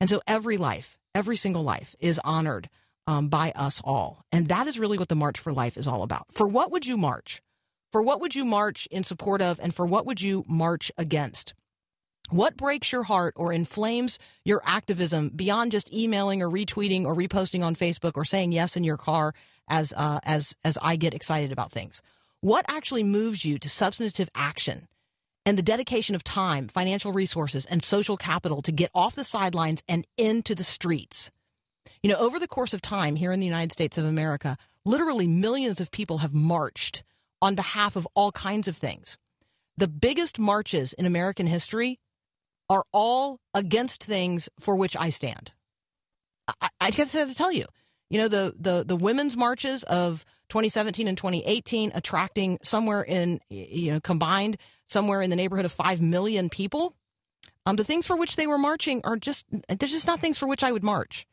And 0.00 0.10
so 0.10 0.20
every 0.26 0.56
life, 0.56 0.98
every 1.14 1.36
single 1.36 1.62
life 1.62 1.94
is 1.98 2.20
honored 2.24 2.68
um, 3.06 3.28
by 3.28 3.52
us 3.54 3.80
all. 3.84 4.24
And 4.32 4.48
that 4.48 4.66
is 4.66 4.78
really 4.78 4.98
what 4.98 5.08
the 5.08 5.14
March 5.14 5.38
for 5.38 5.52
Life 5.52 5.76
is 5.76 5.86
all 5.86 6.02
about. 6.02 6.26
For 6.32 6.46
what 6.46 6.70
would 6.70 6.86
you 6.86 6.96
march? 6.96 7.42
For 7.92 8.02
what 8.02 8.20
would 8.20 8.34
you 8.34 8.44
march 8.44 8.86
in 8.90 9.04
support 9.04 9.40
of? 9.40 9.60
And 9.60 9.74
for 9.74 9.86
what 9.86 10.06
would 10.06 10.20
you 10.20 10.44
march 10.48 10.90
against? 10.98 11.54
What 12.30 12.56
breaks 12.56 12.90
your 12.90 13.04
heart 13.04 13.34
or 13.36 13.52
inflames 13.52 14.18
your 14.44 14.62
activism 14.64 15.28
beyond 15.28 15.72
just 15.72 15.92
emailing 15.92 16.42
or 16.42 16.48
retweeting 16.48 17.04
or 17.04 17.14
reposting 17.14 17.62
on 17.62 17.76
Facebook 17.76 18.12
or 18.14 18.24
saying 18.24 18.52
yes 18.52 18.76
in 18.76 18.84
your 18.84 18.96
car 18.96 19.34
as 19.68 19.92
uh, 19.96 20.20
as 20.24 20.56
as 20.64 20.78
I 20.80 20.96
get 20.96 21.14
excited 21.14 21.52
about 21.52 21.70
things? 21.70 22.00
What 22.40 22.64
actually 22.68 23.04
moves 23.04 23.44
you 23.44 23.58
to 23.58 23.68
substantive 23.68 24.30
action 24.34 24.88
and 25.46 25.58
the 25.58 25.62
dedication 25.62 26.14
of 26.14 26.24
time, 26.24 26.68
financial 26.68 27.12
resources, 27.12 27.66
and 27.66 27.82
social 27.82 28.16
capital 28.16 28.62
to 28.62 28.72
get 28.72 28.90
off 28.94 29.14
the 29.14 29.24
sidelines 29.24 29.82
and 29.88 30.06
into 30.16 30.54
the 30.54 30.64
streets? 30.64 31.30
You 32.02 32.10
know, 32.10 32.18
over 32.18 32.38
the 32.38 32.48
course 32.48 32.74
of 32.74 32.82
time 32.82 33.16
here 33.16 33.32
in 33.32 33.40
the 33.40 33.46
United 33.46 33.72
States 33.72 33.98
of 33.98 34.04
America, 34.04 34.56
literally 34.84 35.26
millions 35.26 35.80
of 35.80 35.90
people 35.90 36.18
have 36.18 36.34
marched 36.34 37.02
on 37.40 37.54
behalf 37.54 37.96
of 37.96 38.08
all 38.14 38.32
kinds 38.32 38.68
of 38.68 38.76
things. 38.76 39.18
The 39.76 39.88
biggest 39.88 40.38
marches 40.38 40.92
in 40.92 41.06
American 41.06 41.46
history 41.46 41.98
are 42.70 42.84
all 42.92 43.40
against 43.52 44.04
things 44.04 44.48
for 44.58 44.76
which 44.76 44.96
I 44.96 45.10
stand. 45.10 45.52
I, 46.48 46.68
I 46.80 46.90
guess 46.90 47.14
I 47.14 47.18
have 47.20 47.28
to 47.28 47.34
tell 47.34 47.52
you, 47.52 47.66
you 48.10 48.18
know, 48.18 48.28
the, 48.28 48.54
the, 48.58 48.84
the 48.86 48.96
women's 48.96 49.36
marches 49.36 49.82
of 49.84 50.24
2017 50.48 51.08
and 51.08 51.16
2018 51.16 51.92
attracting 51.94 52.58
somewhere 52.62 53.02
in, 53.02 53.40
you 53.50 53.92
know, 53.92 54.00
combined 54.00 54.56
somewhere 54.88 55.22
in 55.22 55.30
the 55.30 55.36
neighborhood 55.36 55.64
of 55.64 55.72
5 55.72 56.00
million 56.00 56.48
people. 56.48 56.94
Um, 57.66 57.76
the 57.76 57.84
things 57.84 58.06
for 58.06 58.16
which 58.16 58.36
they 58.36 58.46
were 58.46 58.58
marching 58.58 59.00
are 59.04 59.16
just, 59.16 59.46
they're 59.68 59.88
just 59.88 60.06
not 60.06 60.20
things 60.20 60.38
for 60.38 60.46
which 60.46 60.62
I 60.62 60.72
would 60.72 60.84
march. 60.84 61.26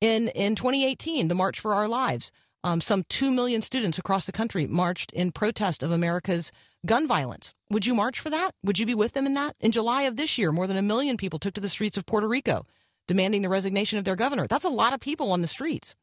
In, 0.00 0.28
in 0.28 0.54
2018, 0.56 1.28
the 1.28 1.34
March 1.34 1.60
for 1.60 1.74
Our 1.74 1.86
Lives, 1.86 2.32
um, 2.64 2.80
some 2.80 3.04
2 3.08 3.30
million 3.30 3.62
students 3.62 3.98
across 3.98 4.26
the 4.26 4.32
country 4.32 4.66
marched 4.66 5.12
in 5.12 5.32
protest 5.32 5.82
of 5.82 5.92
America's 5.92 6.52
gun 6.86 7.06
violence. 7.06 7.54
Would 7.70 7.86
you 7.86 7.94
march 7.94 8.18
for 8.18 8.30
that? 8.30 8.52
Would 8.64 8.78
you 8.78 8.86
be 8.86 8.94
with 8.94 9.12
them 9.12 9.26
in 9.26 9.34
that? 9.34 9.54
In 9.60 9.70
July 9.70 10.02
of 10.02 10.16
this 10.16 10.38
year, 10.38 10.52
more 10.52 10.66
than 10.66 10.76
a 10.76 10.82
million 10.82 11.16
people 11.16 11.38
took 11.38 11.54
to 11.54 11.60
the 11.60 11.68
streets 11.68 11.96
of 11.96 12.06
Puerto 12.06 12.26
Rico 12.26 12.66
demanding 13.10 13.42
the 13.42 13.48
resignation 13.48 13.98
of 13.98 14.04
their 14.04 14.14
governor. 14.14 14.46
That's 14.46 14.64
a 14.64 14.68
lot 14.68 14.92
of 14.92 15.00
people 15.00 15.32
on 15.32 15.42
the 15.42 15.48
streets. 15.48 15.96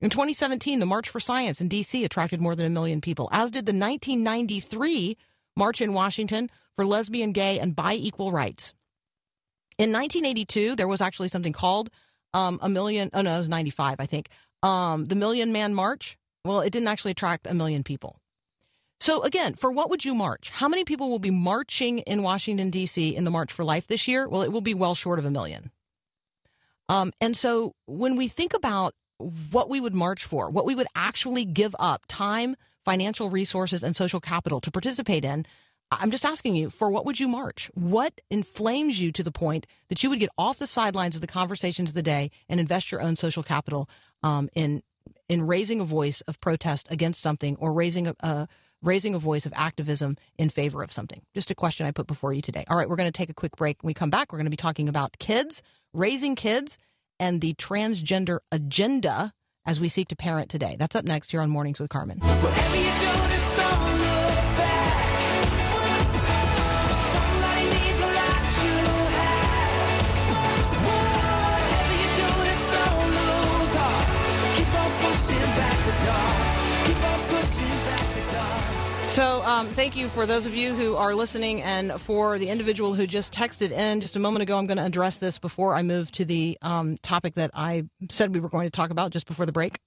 In 0.00 0.08
2017, 0.08 0.80
the 0.80 0.86
March 0.86 1.10
for 1.10 1.20
Science 1.20 1.60
in 1.60 1.68
D.C. 1.68 2.02
attracted 2.02 2.40
more 2.40 2.54
than 2.54 2.64
a 2.64 2.70
million 2.70 3.02
people, 3.02 3.28
as 3.30 3.50
did 3.50 3.66
the 3.66 3.74
1993 3.74 5.18
March 5.60 5.82
in 5.82 5.92
Washington 5.92 6.50
for 6.74 6.86
lesbian, 6.86 7.32
gay, 7.32 7.58
and 7.58 7.76
bi 7.76 7.92
equal 7.92 8.32
rights. 8.32 8.72
In 9.78 9.92
1982, 9.92 10.74
there 10.74 10.88
was 10.88 11.02
actually 11.02 11.28
something 11.28 11.52
called 11.52 11.90
um, 12.32 12.58
a 12.62 12.68
million, 12.68 13.10
oh 13.12 13.20
no, 13.20 13.34
it 13.34 13.38
was 13.38 13.48
95, 13.48 13.96
I 13.98 14.06
think, 14.06 14.30
um, 14.62 15.06
the 15.06 15.14
Million 15.14 15.52
Man 15.52 15.74
March. 15.74 16.16
Well, 16.44 16.60
it 16.60 16.70
didn't 16.70 16.88
actually 16.88 17.10
attract 17.10 17.46
a 17.46 17.54
million 17.54 17.82
people. 17.82 18.16
So, 19.00 19.22
again, 19.22 19.54
for 19.54 19.70
what 19.70 19.90
would 19.90 20.04
you 20.04 20.14
march? 20.14 20.50
How 20.50 20.68
many 20.68 20.84
people 20.84 21.10
will 21.10 21.18
be 21.18 21.30
marching 21.30 21.98
in 22.00 22.22
Washington, 22.22 22.70
D.C. 22.70 23.14
in 23.14 23.24
the 23.24 23.30
March 23.30 23.52
for 23.52 23.64
Life 23.64 23.86
this 23.86 24.08
year? 24.08 24.28
Well, 24.28 24.42
it 24.42 24.52
will 24.52 24.60
be 24.60 24.74
well 24.74 24.94
short 24.94 25.18
of 25.18 25.24
a 25.24 25.30
million. 25.30 25.70
Um, 26.88 27.12
and 27.20 27.36
so, 27.36 27.72
when 27.86 28.16
we 28.16 28.28
think 28.28 28.54
about 28.54 28.94
what 29.50 29.68
we 29.68 29.80
would 29.80 29.94
march 29.94 30.24
for, 30.24 30.50
what 30.50 30.66
we 30.66 30.74
would 30.74 30.86
actually 30.94 31.44
give 31.44 31.76
up 31.78 32.04
time, 32.08 32.56
financial 32.90 33.30
resources, 33.30 33.84
and 33.84 33.94
social 33.94 34.18
capital 34.18 34.60
to 34.60 34.68
participate 34.68 35.24
in, 35.24 35.46
I'm 35.92 36.10
just 36.10 36.24
asking 36.24 36.56
you, 36.56 36.70
for 36.70 36.90
what 36.90 37.06
would 37.06 37.20
you 37.20 37.28
march? 37.28 37.70
What 37.74 38.20
inflames 38.30 39.00
you 39.00 39.12
to 39.12 39.22
the 39.22 39.30
point 39.30 39.64
that 39.90 40.02
you 40.02 40.10
would 40.10 40.18
get 40.18 40.30
off 40.36 40.58
the 40.58 40.66
sidelines 40.66 41.14
of 41.14 41.20
the 41.20 41.28
conversations 41.28 41.90
of 41.90 41.94
the 41.94 42.02
day 42.02 42.32
and 42.48 42.58
invest 42.58 42.90
your 42.90 43.00
own 43.00 43.14
social 43.14 43.44
capital 43.44 43.88
um, 44.24 44.48
in 44.54 44.82
in 45.28 45.46
raising 45.46 45.80
a 45.80 45.84
voice 45.84 46.20
of 46.22 46.40
protest 46.40 46.88
against 46.90 47.22
something 47.22 47.56
or 47.60 47.72
raising 47.72 48.08
a, 48.08 48.48
raising 48.82 49.14
a 49.14 49.20
voice 49.20 49.46
of 49.46 49.52
activism 49.54 50.16
in 50.36 50.48
favor 50.50 50.82
of 50.82 50.90
something? 50.90 51.22
Just 51.32 51.52
a 51.52 51.54
question 51.54 51.86
I 51.86 51.92
put 51.92 52.08
before 52.08 52.32
you 52.32 52.42
today. 52.42 52.64
All 52.68 52.76
right, 52.76 52.88
we're 52.88 52.96
going 52.96 53.12
to 53.12 53.20
take 53.20 53.30
a 53.30 53.34
quick 53.34 53.54
break. 53.54 53.80
When 53.82 53.90
we 53.90 53.94
come 53.94 54.10
back, 54.10 54.32
we're 54.32 54.38
going 54.38 54.46
to 54.46 54.50
be 54.50 54.56
talking 54.56 54.88
about 54.88 55.16
kids, 55.20 55.62
raising 55.92 56.34
kids, 56.34 56.76
and 57.20 57.40
the 57.40 57.54
transgender 57.54 58.40
agenda 58.50 59.32
as 59.66 59.80
we 59.80 59.88
seek 59.88 60.08
to 60.08 60.16
parent 60.16 60.48
today. 60.50 60.76
That's 60.78 60.96
up 60.96 61.04
next 61.04 61.30
here 61.30 61.40
on 61.40 61.50
Mornings 61.50 61.80
with 61.80 61.90
Carmen. 61.90 62.20
So, 79.10 79.42
um, 79.42 79.66
thank 79.70 79.96
you 79.96 80.08
for 80.08 80.24
those 80.24 80.46
of 80.46 80.54
you 80.54 80.72
who 80.72 80.94
are 80.94 81.16
listening, 81.16 81.62
and 81.62 82.00
for 82.00 82.38
the 82.38 82.48
individual 82.48 82.94
who 82.94 83.08
just 83.08 83.34
texted 83.34 83.72
in 83.72 84.00
just 84.00 84.14
a 84.14 84.20
moment 84.20 84.44
ago. 84.44 84.56
I'm 84.56 84.68
going 84.68 84.78
to 84.78 84.84
address 84.84 85.18
this 85.18 85.36
before 85.40 85.74
I 85.74 85.82
move 85.82 86.12
to 86.12 86.24
the 86.24 86.56
um, 86.62 86.96
topic 87.02 87.34
that 87.34 87.50
I 87.52 87.86
said 88.08 88.32
we 88.32 88.38
were 88.40 88.48
going 88.48 88.68
to 88.68 88.70
talk 88.70 88.90
about 88.90 89.10
just 89.10 89.26
before 89.26 89.46
the 89.46 89.52
break. 89.52 89.80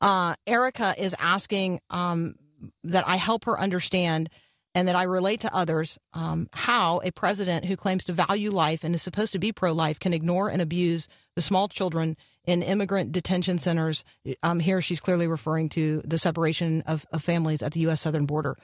Uh, 0.00 0.36
Erica 0.46 0.94
is 0.96 1.16
asking 1.18 1.80
um, 1.90 2.36
that 2.84 3.02
I 3.08 3.16
help 3.16 3.46
her 3.46 3.58
understand 3.58 4.28
and 4.76 4.86
that 4.86 4.94
I 4.94 5.02
relate 5.02 5.40
to 5.40 5.52
others 5.52 5.98
um, 6.12 6.48
how 6.52 7.00
a 7.02 7.10
president 7.10 7.64
who 7.64 7.76
claims 7.76 8.04
to 8.04 8.12
value 8.12 8.52
life 8.52 8.84
and 8.84 8.94
is 8.94 9.02
supposed 9.02 9.32
to 9.32 9.40
be 9.40 9.50
pro 9.50 9.72
life 9.72 9.98
can 9.98 10.14
ignore 10.14 10.48
and 10.48 10.62
abuse 10.62 11.08
the 11.34 11.42
small 11.42 11.66
children 11.66 12.16
in 12.44 12.62
immigrant 12.62 13.12
detention 13.12 13.58
centers. 13.58 14.04
Um, 14.42 14.60
here, 14.60 14.80
she's 14.82 15.00
clearly 15.00 15.26
referring 15.26 15.68
to 15.70 16.02
the 16.04 16.18
separation 16.18 16.82
of, 16.86 17.06
of 17.12 17.22
families 17.22 17.62
at 17.62 17.72
the 17.72 17.80
U.S. 17.80 18.00
southern 18.00 18.26
border. 18.26 18.56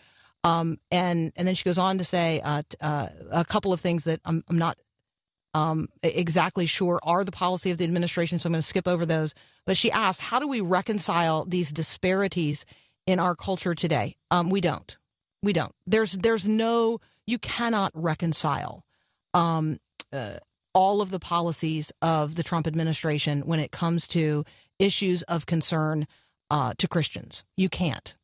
Um, 0.45 0.79
and 0.91 1.33
and 1.37 1.49
then 1.49 1.55
she 1.55 1.65
goes 1.65 1.79
on 1.79 1.99
to 1.99 2.05
say 2.05 2.41
uh, 2.45 2.63
uh, 2.81 3.09
a 3.31 3.45
couple 3.45 3.73
of 3.73 3.81
things 3.81 4.05
that 4.05 4.21
I'm, 4.25 4.45
I'm 4.49 4.59
not 4.59 4.79
um, 5.55 5.89
exactly 6.03 6.67
sure 6.67 7.01
are 7.03 7.25
the 7.25 7.33
policy 7.33 7.71
of 7.71 7.79
the 7.79 7.85
administration. 7.85 8.39
So 8.39 8.47
I'm 8.47 8.53
going 8.53 8.63
to 8.63 8.67
skip 8.67 8.87
over 8.87 9.05
those. 9.05 9.35
But 9.67 9.77
she 9.77 9.91
asks, 9.91 10.23
how 10.23 10.39
do 10.39 10.47
we 10.47 10.61
reconcile 10.61 11.45
these 11.45 11.73
disparities 11.73 12.65
in 13.07 13.19
our 13.19 13.35
culture 13.35 13.75
today? 13.75 14.17
Um, 14.31 14.51
we 14.51 14.61
don't. 14.61 14.97
We 15.43 15.53
don't. 15.53 15.75
There's 15.87 16.13
there's 16.13 16.47
no. 16.47 17.01
You 17.27 17.39
cannot 17.39 17.93
reconcile 17.95 18.85
um, 19.35 19.79
uh, 20.13 20.39
all 20.75 21.01
of 21.01 21.11
the 21.11 21.19
policies 21.19 21.93
of 22.03 22.35
the 22.35 22.43
Trump 22.43 22.67
administration 22.67 23.43
when 23.43 23.61
it 23.61 23.73
comes 23.73 24.07
to 24.09 24.45
issues 24.79 25.23
of 25.25 25.47
concern 25.47 26.07
uh, 26.51 26.75
to 26.79 26.89
Christians. 26.89 27.45
You 27.57 27.69
can't. 27.69 28.17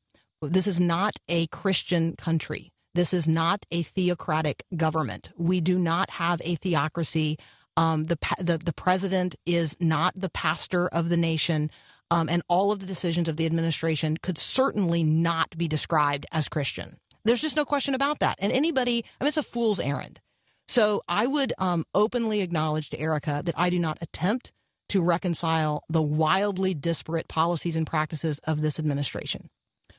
This 0.42 0.66
is 0.66 0.78
not 0.78 1.16
a 1.28 1.46
Christian 1.48 2.16
country. 2.16 2.70
This 2.94 3.12
is 3.12 3.26
not 3.26 3.66
a 3.70 3.82
theocratic 3.82 4.64
government. 4.76 5.30
We 5.36 5.60
do 5.60 5.78
not 5.78 6.10
have 6.10 6.40
a 6.44 6.54
theocracy. 6.54 7.38
Um, 7.76 8.06
the, 8.06 8.18
the 8.38 8.58
the 8.58 8.72
president 8.72 9.34
is 9.46 9.76
not 9.80 10.14
the 10.16 10.28
pastor 10.28 10.86
of 10.88 11.08
the 11.08 11.16
nation, 11.16 11.72
um, 12.12 12.28
and 12.28 12.42
all 12.48 12.70
of 12.70 12.78
the 12.78 12.86
decisions 12.86 13.28
of 13.28 13.36
the 13.36 13.46
administration 13.46 14.16
could 14.18 14.38
certainly 14.38 15.02
not 15.02 15.56
be 15.58 15.66
described 15.66 16.26
as 16.30 16.48
Christian. 16.48 16.98
There's 17.24 17.40
just 17.40 17.56
no 17.56 17.64
question 17.64 17.94
about 17.94 18.20
that. 18.20 18.36
And 18.38 18.52
anybody, 18.52 19.04
I 19.20 19.24
mean, 19.24 19.28
it's 19.28 19.36
a 19.36 19.42
fool's 19.42 19.80
errand. 19.80 20.20
So 20.66 21.02
I 21.08 21.26
would 21.26 21.52
um, 21.58 21.84
openly 21.94 22.40
acknowledge 22.40 22.90
to 22.90 22.98
Erica 22.98 23.42
that 23.44 23.54
I 23.56 23.70
do 23.70 23.78
not 23.78 23.98
attempt 24.00 24.52
to 24.88 25.02
reconcile 25.02 25.82
the 25.88 26.02
wildly 26.02 26.74
disparate 26.74 27.28
policies 27.28 27.76
and 27.76 27.86
practices 27.86 28.38
of 28.44 28.60
this 28.60 28.78
administration. 28.78 29.48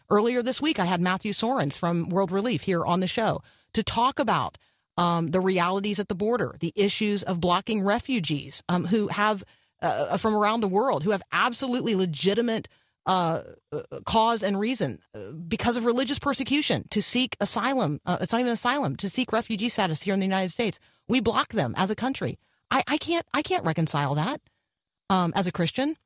Earlier 0.10 0.44
this 0.44 0.62
week, 0.62 0.80
I 0.80 0.86
had 0.86 1.02
Matthew 1.02 1.34
Soerens 1.34 1.78
from 1.78 2.10
World 2.10 2.32
Relief 2.32 2.62
here 2.62 2.86
on 2.86 3.00
the 3.00 3.08
show 3.08 3.42
to 3.74 3.84
talk 3.84 4.20
about 4.20 4.58
um, 4.98 5.32
the 5.32 5.40
realities 5.40 6.00
at 6.00 6.08
the 6.08 6.16
border, 6.16 6.56
the 6.60 6.74
issues 6.76 7.24
of 7.24 7.42
blocking 7.42 7.84
refugees 7.84 8.64
um, 8.70 8.86
who 8.86 9.08
have 9.08 9.44
uh, 9.82 10.18
from 10.18 10.36
around 10.36 10.62
the 10.62 10.68
world 10.68 11.04
who 11.04 11.12
have 11.12 11.22
absolutely 11.32 11.96
legitimate 11.96 12.68
uh, 13.06 13.42
uh, 13.72 13.82
cause 14.06 14.44
and 14.44 14.60
reason 14.60 15.00
uh, 15.14 15.32
because 15.48 15.78
of 15.78 15.86
religious 15.86 16.20
persecution 16.20 16.88
to 16.90 17.02
seek 17.02 17.36
asylum. 17.40 18.00
Uh, 18.06 18.18
it's 18.22 18.32
not 18.32 18.42
even 18.42 18.52
asylum 18.52 18.96
to 18.98 19.10
seek 19.10 19.32
refugee 19.32 19.70
status 19.70 20.02
here 20.02 20.14
in 20.14 20.20
the 20.20 20.26
United 20.26 20.52
States. 20.52 20.80
We 21.08 21.20
block 21.20 21.50
them 21.50 21.74
as 21.78 21.92
a 21.92 21.96
country. 21.96 22.38
I, 22.72 22.84
I 22.88 22.98
can't. 22.98 23.26
I 23.34 23.42
can't 23.42 23.64
reconcile 23.64 24.16
that 24.16 24.42
um, 25.10 25.34
as 25.36 25.48
a 25.48 25.52
Christian. 25.52 25.98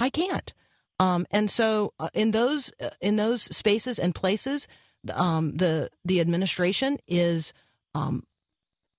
I 0.00 0.10
can't. 0.10 0.52
Um, 0.98 1.26
and 1.30 1.50
so 1.50 1.92
uh, 1.98 2.08
in 2.14 2.30
those 2.32 2.72
uh, 2.80 2.90
in 3.00 3.16
those 3.16 3.42
spaces 3.42 3.98
and 3.98 4.14
places, 4.14 4.66
um, 5.12 5.56
the 5.56 5.90
the 6.04 6.20
administration 6.20 6.98
is 7.06 7.52
um, 7.94 8.24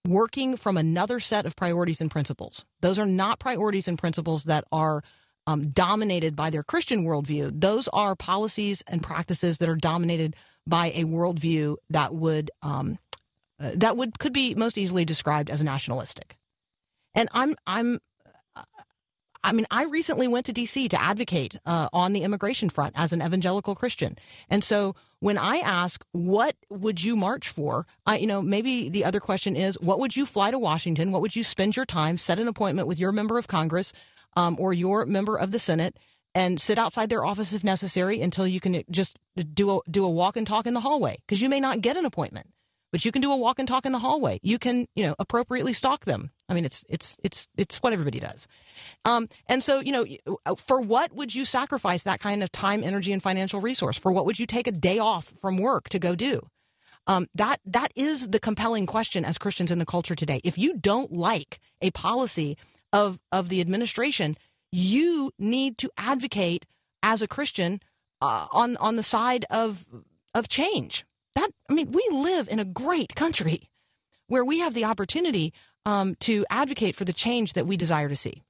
working 0.08 0.56
from 0.56 0.78
another 0.78 1.20
set 1.20 1.46
of 1.46 1.56
priorities 1.56 2.00
and 2.00 2.10
principles. 2.10 2.66
Those 2.82 3.00
are 3.00 3.06
not 3.06 3.40
priorities 3.40 3.88
and 3.88 3.98
principles 3.98 4.46
that 4.46 4.64
are 4.72 5.04
um, 5.48 5.64
dominated 5.64 6.36
by 6.36 6.50
their 6.50 6.62
Christian 6.62 7.04
worldview. 7.04 7.60
Those 7.60 7.88
are 7.88 8.16
policies 8.16 8.84
and 8.86 9.02
practices 9.02 9.58
that 9.58 9.70
are 9.70 9.76
dominated 9.76 10.36
by 10.68 10.92
a 10.92 11.06
worldview 11.06 11.78
that 11.90 12.14
would 12.14 12.52
um, 12.62 13.00
uh, 13.60 13.72
that 13.76 13.98
would 13.98 14.20
could 14.20 14.34
be 14.34 14.54
most 14.54 14.78
easily 14.78 15.06
described 15.06 15.50
as 15.50 15.64
nationalistic. 15.64 16.38
And 17.16 17.30
I'm 17.32 17.56
I'm 17.66 18.00
uh, 18.56 18.64
I 19.44 19.54
mean, 19.54 19.66
I 19.72 19.86
recently 19.86 20.28
went 20.28 20.46
to 20.48 20.54
D.C. 20.54 20.90
to 20.90 21.02
advocate 21.02 21.56
uh, 21.66 21.88
on 21.94 22.12
the 22.12 22.24
immigration 22.24 22.70
front 22.70 22.94
as 22.98 23.14
an 23.14 23.22
evangelical 23.22 23.76
Christian, 23.76 24.18
and 24.50 24.62
so 24.64 24.96
when 25.20 25.38
I 25.38 25.58
ask, 25.60 26.04
"What 26.12 26.58
would 26.70 27.02
you 27.02 27.16
march 27.16 27.48
for?" 27.48 27.88
I, 28.06 28.18
you 28.18 28.28
know, 28.28 28.42
maybe 28.42 28.90
the 28.90 29.06
other 29.06 29.22
question 29.22 29.56
is, 29.56 29.80
"What 29.80 30.00
would 30.00 30.18
you 30.18 30.26
fly 30.26 30.52
to 30.52 30.60
Washington? 30.60 31.14
What 31.14 31.22
would 31.22 31.38
you 31.38 31.44
spend 31.44 31.78
your 31.78 31.86
time? 31.86 32.18
Set 32.18 32.38
an 32.40 32.50
appointment 32.50 32.90
with 32.90 33.00
your 33.00 33.14
member 33.14 33.38
of 33.38 33.48
Congress 33.48 33.94
um, 34.38 34.56
or 34.60 34.72
your 34.72 35.06
member 35.06 35.36
of 35.36 35.52
the 35.52 35.60
Senate 35.60 35.98
and 36.36 36.62
sit 36.62 36.78
outside 36.78 37.10
their 37.10 37.26
office 37.26 37.52
if 37.54 37.64
necessary 37.64 38.22
until 38.22 38.48
you 38.48 38.60
can 38.60 38.84
just 38.90 39.18
do 39.54 39.78
a 39.78 39.80
do 39.90 40.06
a 40.06 40.10
walk 40.10 40.38
and 40.38 40.46
talk 40.46 40.68
in 40.68 40.76
the 40.76 40.80
hallway 40.80 41.18
because 41.26 41.42
you 41.42 41.50
may 41.50 41.60
not 41.60 41.82
get 41.82 41.98
an 41.98 42.06
appointment, 42.06 42.48
but 42.92 43.04
you 43.04 43.12
can 43.12 43.24
do 43.24 43.32
a 43.32 43.36
walk 43.36 43.58
and 43.58 43.68
talk 43.68 43.88
in 43.88 43.92
the 43.92 44.00
hallway. 44.00 44.40
You 44.44 44.60
can 44.60 44.86
you 44.96 45.08
know 45.08 45.16
appropriately 45.18 45.74
stalk 45.74 46.06
them. 46.06 46.30
I 46.48 46.54
mean, 46.54 46.66
it's 46.66 46.86
it's 46.88 47.18
it's 47.24 47.48
it's 47.58 47.78
what 47.78 47.94
everybody 47.94 48.20
does. 48.20 48.48
Um, 49.06 49.28
and 49.48 49.64
so 49.64 49.80
you 49.80 49.92
know, 49.92 50.06
uh, 50.46 50.54
for 50.56 50.80
what 50.80 51.14
would 51.14 51.34
you 51.34 51.44
sacrifice 51.44 52.04
that 52.04 52.20
kind 52.20 52.44
of 52.44 52.52
time, 52.52 52.84
energy, 52.84 53.12
and 53.12 53.24
financial 53.24 53.60
resource? 53.60 53.98
For 53.98 54.12
what 54.12 54.28
would 54.28 54.38
you 54.38 54.46
take 54.46 54.68
a 54.68 54.72
day 54.72 55.00
off 55.00 55.34
from 55.42 55.58
work 55.58 55.90
to 55.90 55.98
go 55.98 56.14
do? 56.14 56.48
Um, 57.08 57.28
that 57.34 57.60
that 57.66 57.92
is 57.96 58.28
the 58.28 58.40
compelling 58.40 58.86
question 58.86 59.26
as 59.26 59.40
Christians 59.40 59.72
in 59.72 59.80
the 59.80 59.86
culture 59.86 60.14
today. 60.14 60.42
If 60.44 60.60
you 60.60 60.78
don't 60.78 61.12
like 61.12 61.60
a 61.82 61.90
policy 61.92 62.56
of 62.94 63.20
of 63.32 63.50
the 63.50 63.62
administration, 63.62 64.36
you 64.72 65.32
need 65.38 65.78
to 65.80 65.90
advocate 65.98 66.66
as 67.04 67.22
a 67.22 67.28
Christian 67.28 67.82
uh, 68.22 68.48
on 68.52 68.78
on 68.78 68.96
the 68.96 69.04
side 69.04 69.46
of 69.50 69.86
of 70.34 70.48
change. 70.48 71.06
That 71.36 71.50
I 71.70 71.74
mean, 71.74 71.92
we 71.92 72.08
live 72.12 72.48
in 72.50 72.60
a 72.60 72.66
great 72.66 73.16
country 73.16 73.70
where 74.28 74.44
we 74.44 74.60
have 74.60 74.74
the 74.74 74.86
opportunity 74.86 75.54
um, 75.86 76.16
to 76.16 76.46
advocate 76.50 76.96
for 76.96 77.06
the 77.06 77.14
change 77.14 77.54
that 77.54 77.66
we 77.66 77.78
desire 77.78 78.10
to 78.10 78.16
see. 78.16 78.44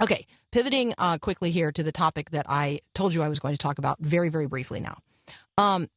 Okay, 0.00 0.26
pivoting 0.52 0.94
uh, 0.98 1.18
quickly 1.18 1.50
here 1.50 1.72
to 1.72 1.82
the 1.82 1.92
topic 1.92 2.30
that 2.30 2.46
I 2.48 2.80
told 2.94 3.14
you 3.14 3.22
I 3.22 3.28
was 3.28 3.38
going 3.38 3.54
to 3.54 3.58
talk 3.58 3.78
about 3.78 3.98
very 4.00 4.28
very 4.28 4.46
briefly 4.46 4.80
now. 4.80 4.98
Um, 5.58 5.88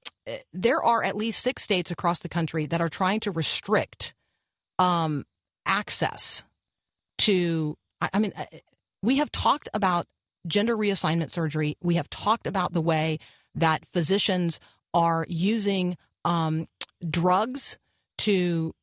there 0.54 0.84
are 0.84 1.04
at 1.04 1.16
least 1.16 1.42
six 1.42 1.64
states 1.64 1.92
across 1.92 2.20
the 2.20 2.30
country 2.30 2.66
that 2.68 2.82
are 2.82 2.90
trying 2.90 3.20
to 3.22 3.32
restrict 3.32 4.14
um, 4.80 5.26
access 5.66 6.44
to, 7.20 7.78
I 8.02 8.20
mean, 8.20 8.34
uh, 8.36 8.46
we 9.02 9.18
have 9.18 9.32
talked 9.32 9.70
about 9.74 10.08
gender 10.48 10.76
reassignment 10.76 11.32
surgery. 11.32 11.78
We 11.82 11.96
have 11.96 12.10
talked 12.10 12.48
about 12.48 12.74
the 12.74 12.82
way 12.82 13.20
that 13.56 13.86
physicians 13.94 14.60
are 14.94 15.26
using 15.30 15.98
um, 16.24 16.68
drugs 17.08 17.78
to 18.20 18.74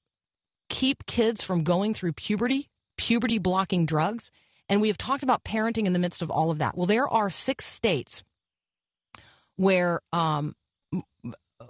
keep 0.68 1.06
kids 1.06 1.42
from 1.42 1.64
going 1.64 1.94
through 1.94 2.12
puberty, 2.12 2.68
puberty 2.96 3.38
blocking 3.38 3.86
drugs. 3.86 4.30
And 4.68 4.80
we 4.80 4.88
have 4.88 4.98
talked 4.98 5.22
about 5.22 5.44
parenting 5.44 5.86
in 5.86 5.92
the 5.92 5.98
midst 5.98 6.22
of 6.22 6.30
all 6.30 6.50
of 6.50 6.58
that. 6.58 6.76
Well, 6.76 6.86
there 6.86 7.08
are 7.08 7.30
six 7.30 7.66
states 7.66 8.22
where 9.56 10.00
um, 10.12 10.54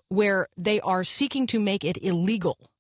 where 0.09 0.49
they 0.57 0.81
are 0.81 1.05
seeking 1.05 1.47
to 1.49 1.59
make 1.59 1.85
it 1.85 1.99
illegal 2.03 2.71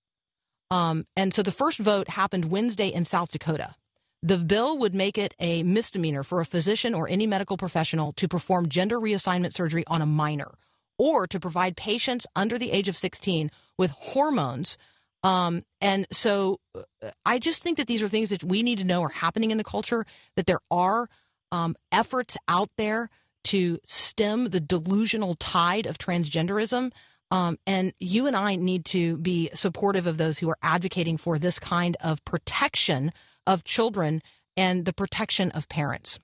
um, 0.72 1.06
and 1.16 1.34
so 1.34 1.42
the 1.42 1.52
first 1.52 1.78
vote 1.78 2.08
happened 2.08 2.46
Wednesday 2.46 2.88
in 2.88 3.04
South 3.04 3.30
Dakota. 3.30 3.74
The 4.22 4.38
bill 4.38 4.78
would 4.78 4.94
make 4.94 5.18
it 5.18 5.34
a 5.38 5.62
misdemeanor 5.64 6.22
for 6.22 6.40
a 6.40 6.46
physician 6.46 6.94
or 6.94 7.06
any 7.08 7.26
medical 7.26 7.58
professional 7.58 8.14
to 8.14 8.26
perform 8.26 8.70
gender 8.70 8.98
reassignment 8.98 9.52
surgery 9.52 9.84
on 9.86 10.00
a 10.00 10.06
minor 10.06 10.52
or 10.96 11.26
to 11.26 11.38
provide 11.38 11.76
patients 11.76 12.26
under 12.34 12.56
the 12.56 12.70
age 12.70 12.88
of 12.88 12.96
16 12.96 13.50
with 13.76 13.90
hormones. 13.90 14.78
Um, 15.22 15.62
and 15.82 16.06
so 16.10 16.58
uh, 16.74 17.10
I 17.26 17.38
just 17.38 17.62
think 17.62 17.76
that 17.76 17.86
these 17.86 18.02
are 18.02 18.08
things 18.08 18.30
that 18.30 18.42
we 18.42 18.62
need 18.62 18.78
to 18.78 18.84
know 18.84 19.02
are 19.02 19.08
happening 19.10 19.50
in 19.50 19.58
the 19.58 19.64
culture, 19.64 20.06
that 20.36 20.46
there 20.46 20.60
are 20.70 21.06
um, 21.50 21.76
efforts 21.90 22.38
out 22.48 22.70
there 22.78 23.10
to 23.44 23.78
stem 23.84 24.46
the 24.46 24.60
delusional 24.60 25.34
tide 25.34 25.84
of 25.84 25.98
transgenderism. 25.98 26.92
Um, 27.32 27.58
and 27.66 27.94
you 27.98 28.26
and 28.26 28.36
I 28.36 28.56
need 28.56 28.84
to 28.86 29.16
be 29.16 29.48
supportive 29.54 30.06
of 30.06 30.18
those 30.18 30.38
who 30.38 30.50
are 30.50 30.58
advocating 30.62 31.16
for 31.16 31.38
this 31.38 31.58
kind 31.58 31.96
of 32.02 32.22
protection 32.26 33.10
of 33.46 33.64
children 33.64 34.20
and 34.54 34.84
the 34.84 34.92
protection 34.92 35.50
of 35.52 35.66
parents. 35.70 36.20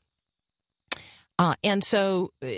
Uh, 1.38 1.55
and 1.64 1.83
so, 1.83 2.31
uh, 2.44 2.49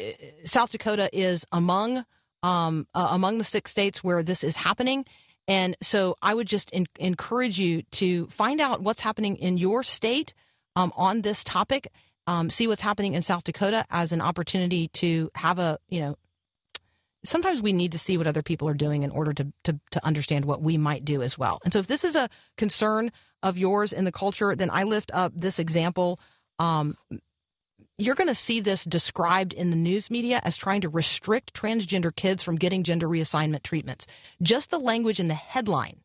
South 0.44 0.72
Dakota 0.72 1.08
is 1.12 1.46
among 1.52 2.04
um, 2.42 2.88
uh, 2.92 3.08
among 3.10 3.38
the 3.38 3.44
six 3.44 3.70
states 3.70 4.02
where 4.02 4.22
this 4.22 4.42
is 4.42 4.56
happening. 4.56 5.04
And 5.46 5.76
so, 5.80 6.16
I 6.20 6.34
would 6.34 6.48
just 6.48 6.70
in- 6.70 6.86
encourage 6.98 7.58
you 7.60 7.82
to 7.92 8.26
find 8.28 8.60
out 8.60 8.80
what's 8.80 9.02
happening 9.02 9.36
in 9.36 9.58
your 9.58 9.84
state 9.84 10.34
um, 10.74 10.92
on 10.96 11.20
this 11.20 11.44
topic. 11.44 11.92
Um, 12.26 12.50
see 12.50 12.66
what's 12.66 12.80
happening 12.80 13.14
in 13.14 13.22
South 13.22 13.44
Dakota 13.44 13.84
as 13.90 14.10
an 14.10 14.20
opportunity 14.20 14.88
to 14.88 15.30
have 15.36 15.60
a 15.60 15.78
you 15.88 16.00
know 16.00 16.16
sometimes 17.24 17.60
we 17.60 17.72
need 17.72 17.92
to 17.92 17.98
see 17.98 18.16
what 18.16 18.26
other 18.26 18.42
people 18.42 18.68
are 18.68 18.74
doing 18.74 19.02
in 19.02 19.10
order 19.10 19.32
to, 19.32 19.52
to, 19.64 19.78
to 19.90 20.06
understand 20.06 20.44
what 20.44 20.62
we 20.62 20.76
might 20.76 21.04
do 21.04 21.22
as 21.22 21.36
well. 21.36 21.58
And 21.64 21.72
so 21.72 21.78
if 21.78 21.86
this 21.86 22.04
is 22.04 22.16
a 22.16 22.28
concern 22.56 23.12
of 23.42 23.58
yours 23.58 23.92
in 23.92 24.04
the 24.04 24.12
culture, 24.12 24.54
then 24.54 24.70
I 24.70 24.84
lift 24.84 25.10
up 25.12 25.32
this 25.34 25.58
example. 25.58 26.20
Um, 26.58 26.96
you're 27.98 28.14
going 28.14 28.28
to 28.28 28.34
see 28.34 28.60
this 28.60 28.84
described 28.84 29.52
in 29.52 29.70
the 29.70 29.76
news 29.76 30.10
media 30.10 30.40
as 30.42 30.56
trying 30.56 30.80
to 30.80 30.88
restrict 30.88 31.54
transgender 31.54 32.14
kids 32.14 32.42
from 32.42 32.56
getting 32.56 32.82
gender 32.82 33.06
reassignment 33.06 33.62
treatments. 33.62 34.06
Just 34.40 34.70
the 34.70 34.78
language 34.78 35.20
in 35.20 35.28
the 35.28 35.34
headline, 35.34 36.00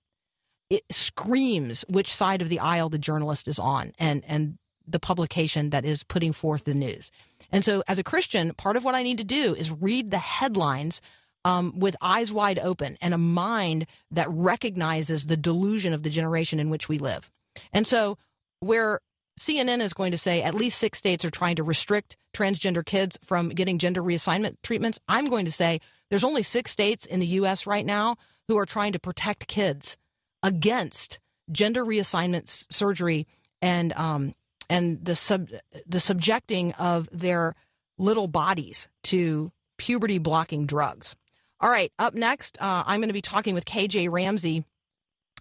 it 0.70 0.84
screams 0.92 1.86
which 1.88 2.14
side 2.14 2.42
of 2.42 2.50
the 2.50 2.60
aisle 2.60 2.90
the 2.90 2.98
journalist 2.98 3.48
is 3.48 3.60
on 3.60 3.94
and, 3.98 4.24
and 4.28 4.58
the 4.88 5.00
publication 5.00 5.70
that 5.70 5.86
is 5.86 6.04
putting 6.04 6.34
forth 6.34 6.66
the 6.66 6.74
news. 6.74 7.12
And 7.56 7.64
so, 7.64 7.84
as 7.88 8.00
a 8.00 8.04
Christian, 8.04 8.54
part 8.56 8.76
of 8.76 8.84
what 8.84 8.96
I 8.96 9.04
need 9.04 9.18
to 9.20 9.24
do 9.24 9.56
is 9.56 9.72
read 9.72 10.12
the 10.12 10.18
headlines 10.18 11.00
um, 11.46 11.80
with 11.80 11.96
eyes 12.02 12.30
wide 12.30 12.60
open 12.60 12.98
and 13.02 13.14
a 13.14 13.18
mind 13.18 13.86
that 14.12 14.28
recognizes 14.30 15.28
the 15.28 15.38
delusion 15.38 15.94
of 15.94 16.04
the 16.04 16.10
generation 16.10 16.60
in 16.60 16.70
which 16.70 16.90
we 16.90 16.98
live. 16.98 17.32
And 17.72 17.88
so, 17.88 18.18
where 18.60 19.00
CNN 19.40 19.80
is 19.80 19.94
going 19.94 20.12
to 20.12 20.18
say 20.18 20.42
at 20.42 20.54
least 20.54 20.78
six 20.78 20.98
states 20.98 21.24
are 21.24 21.30
trying 21.30 21.56
to 21.56 21.64
restrict 21.64 22.18
transgender 22.36 22.86
kids 22.86 23.18
from 23.24 23.48
getting 23.48 23.78
gender 23.78 24.04
reassignment 24.04 24.58
treatments, 24.62 25.00
I'm 25.08 25.30
going 25.30 25.46
to 25.46 25.52
say 25.52 25.80
there's 26.10 26.26
only 26.26 26.44
six 26.44 26.72
states 26.72 27.06
in 27.06 27.22
the 27.22 27.28
U.S. 27.28 27.66
right 27.66 27.86
now 27.86 28.18
who 28.50 28.58
are 28.58 28.66
trying 28.66 28.92
to 28.92 29.00
protect 29.00 29.48
kids 29.48 29.96
against 30.44 31.20
gender 31.50 31.86
reassignment 31.86 32.66
surgery 32.70 33.28
and 33.62 33.94
um, 33.94 34.36
and 34.70 35.04
the 35.04 35.16
sub 35.16 35.50
the 35.86 36.00
subjecting 36.00 36.74
of 36.74 37.10
their 37.12 37.56
little 37.98 38.28
bodies 38.28 38.88
to 39.04 39.52
puberty 39.78 40.18
blocking 40.18 40.66
drugs. 40.66 41.16
All 41.62 41.70
right, 41.70 41.92
up 41.98 42.14
next, 42.14 42.58
uh, 42.60 42.84
I'm 42.86 43.00
going 43.00 43.10
to 43.10 43.14
be 43.14 43.22
talking 43.22 43.56
with 43.56 43.66
KJ 43.66 44.12
Ramsey 44.12 44.66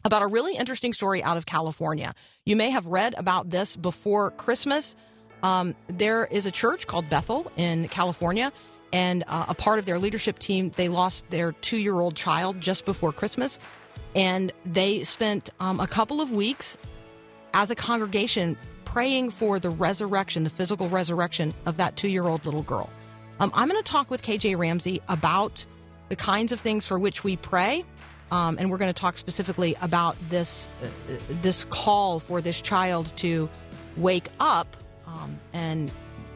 about 0.04 0.22
a 0.22 0.26
really 0.26 0.54
interesting 0.54 0.92
story 0.92 1.22
out 1.22 1.36
of 1.36 1.46
California. 1.46 2.14
You 2.44 2.56
may 2.56 2.70
have 2.70 2.86
read 2.86 3.14
about 3.16 3.50
this 3.50 3.74
before 3.74 4.30
Christmas. 4.32 4.94
Um, 5.42 5.74
there 5.88 6.26
is 6.26 6.46
a 6.46 6.50
church 6.50 6.86
called 6.86 7.08
Bethel 7.08 7.50
in 7.56 7.88
California, 7.88 8.52
and 8.92 9.24
uh, 9.26 9.46
a 9.48 9.54
part 9.54 9.78
of 9.78 9.86
their 9.86 9.98
leadership 9.98 10.38
team, 10.38 10.70
they 10.76 10.88
lost 10.88 11.28
their 11.30 11.52
two 11.52 11.78
year 11.78 12.00
old 12.00 12.14
child 12.14 12.60
just 12.60 12.84
before 12.84 13.12
Christmas. 13.12 13.58
And 14.14 14.52
they 14.64 15.02
spent 15.02 15.50
um, 15.58 15.80
a 15.80 15.88
couple 15.88 16.20
of 16.20 16.30
weeks 16.30 16.78
as 17.52 17.70
a 17.70 17.74
congregation 17.74 18.56
praying 18.94 19.28
for 19.28 19.58
the 19.58 19.70
resurrection, 19.70 20.44
the 20.44 20.50
physical 20.50 20.88
resurrection 20.88 21.52
of 21.66 21.76
that 21.78 21.96
two 21.96 22.06
year 22.06 22.26
old 22.28 22.46
little 22.46 22.62
girl. 22.62 22.88
Um, 23.40 23.50
I'm 23.52 23.68
going 23.68 23.82
to 23.82 23.90
talk 23.90 24.08
with 24.08 24.22
KJ 24.22 24.56
Ramsey 24.56 25.02
about 25.08 25.66
the 26.10 26.16
kinds 26.16 26.52
of 26.52 26.60
things 26.60 26.86
for 26.86 26.96
which 26.96 27.24
we 27.24 27.36
pray. 27.36 27.84
Um, 28.30 28.56
and 28.56 28.70
we're 28.70 28.78
going 28.78 28.92
to 28.92 29.00
talk 29.00 29.18
specifically 29.18 29.74
about 29.82 30.16
this 30.30 30.68
uh, 30.80 30.86
this 31.42 31.64
call 31.64 32.20
for 32.20 32.40
this 32.40 32.60
child 32.60 33.12
to 33.16 33.50
wake 33.96 34.28
up 34.38 34.76
um, 35.08 35.40
and 35.52 35.90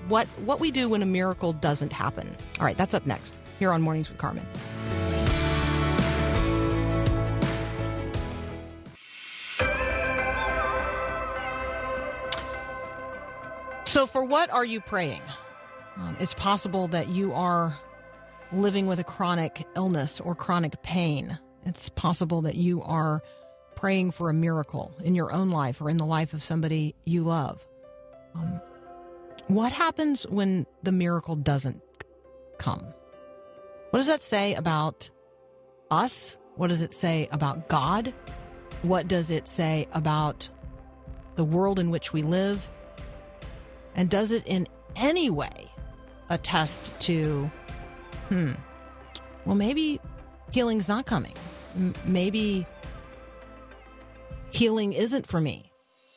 what 0.08 0.26
what 0.44 0.58
we 0.58 0.72
do 0.72 0.88
when 0.88 1.00
a 1.00 1.06
miracle 1.06 1.52
doesn't 1.52 1.92
happen. 1.92 2.36
All 2.58 2.66
right, 2.66 2.76
that's 2.76 2.92
up 2.92 3.06
next 3.06 3.34
here 3.60 3.70
on 3.70 3.82
Mornings 3.82 4.08
with 4.08 4.18
Carmen. 4.18 4.44
So, 13.88 14.04
for 14.04 14.22
what 14.22 14.50
are 14.50 14.66
you 14.66 14.82
praying? 14.82 15.22
Um, 15.96 16.14
it's 16.20 16.34
possible 16.34 16.88
that 16.88 17.08
you 17.08 17.32
are 17.32 17.74
living 18.52 18.86
with 18.86 19.00
a 19.00 19.04
chronic 19.04 19.66
illness 19.76 20.20
or 20.20 20.34
chronic 20.34 20.82
pain. 20.82 21.38
It's 21.64 21.88
possible 21.88 22.42
that 22.42 22.54
you 22.54 22.82
are 22.82 23.22
praying 23.76 24.10
for 24.10 24.28
a 24.28 24.34
miracle 24.34 24.94
in 25.02 25.14
your 25.14 25.32
own 25.32 25.48
life 25.48 25.80
or 25.80 25.88
in 25.88 25.96
the 25.96 26.04
life 26.04 26.34
of 26.34 26.44
somebody 26.44 26.94
you 27.06 27.22
love. 27.22 27.66
Um, 28.34 28.60
what 29.46 29.72
happens 29.72 30.24
when 30.24 30.66
the 30.82 30.92
miracle 30.92 31.34
doesn't 31.34 31.80
come? 32.58 32.84
What 33.88 34.00
does 34.00 34.08
that 34.08 34.20
say 34.20 34.52
about 34.52 35.08
us? 35.90 36.36
What 36.56 36.68
does 36.68 36.82
it 36.82 36.92
say 36.92 37.26
about 37.32 37.68
God? 37.68 38.12
What 38.82 39.08
does 39.08 39.30
it 39.30 39.48
say 39.48 39.88
about 39.92 40.46
the 41.36 41.44
world 41.44 41.78
in 41.78 41.88
which 41.88 42.12
we 42.12 42.20
live? 42.20 42.68
And 43.98 44.08
does 44.08 44.30
it 44.30 44.46
in 44.46 44.68
any 44.94 45.28
way 45.28 45.72
attest 46.30 46.98
to, 47.00 47.50
hmm, 48.28 48.52
well, 49.44 49.56
maybe 49.56 50.00
healing's 50.52 50.88
not 50.88 51.04
coming. 51.04 51.34
M- 51.74 51.94
maybe 52.04 52.64
healing 54.52 54.92
isn't 54.92 55.26
for 55.26 55.40
me. 55.40 55.72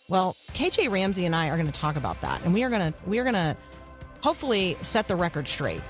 Well, 0.09 0.37
KJ 0.53 0.91
Ramsey 0.91 1.25
and 1.25 1.35
I 1.35 1.49
are 1.49 1.55
going 1.57 1.71
to 1.71 1.79
talk 1.79 1.95
about 1.95 2.21
that, 2.21 2.45
and 2.45 2.53
we 2.53 2.63
are 2.63 2.69
going 2.69 2.93
to 2.93 2.99
we 3.07 3.17
are 3.17 3.23
going 3.23 3.33
to 3.33 3.57
hopefully 4.21 4.77
set 4.83 5.07
the 5.07 5.15
record 5.15 5.47
straight. 5.47 5.81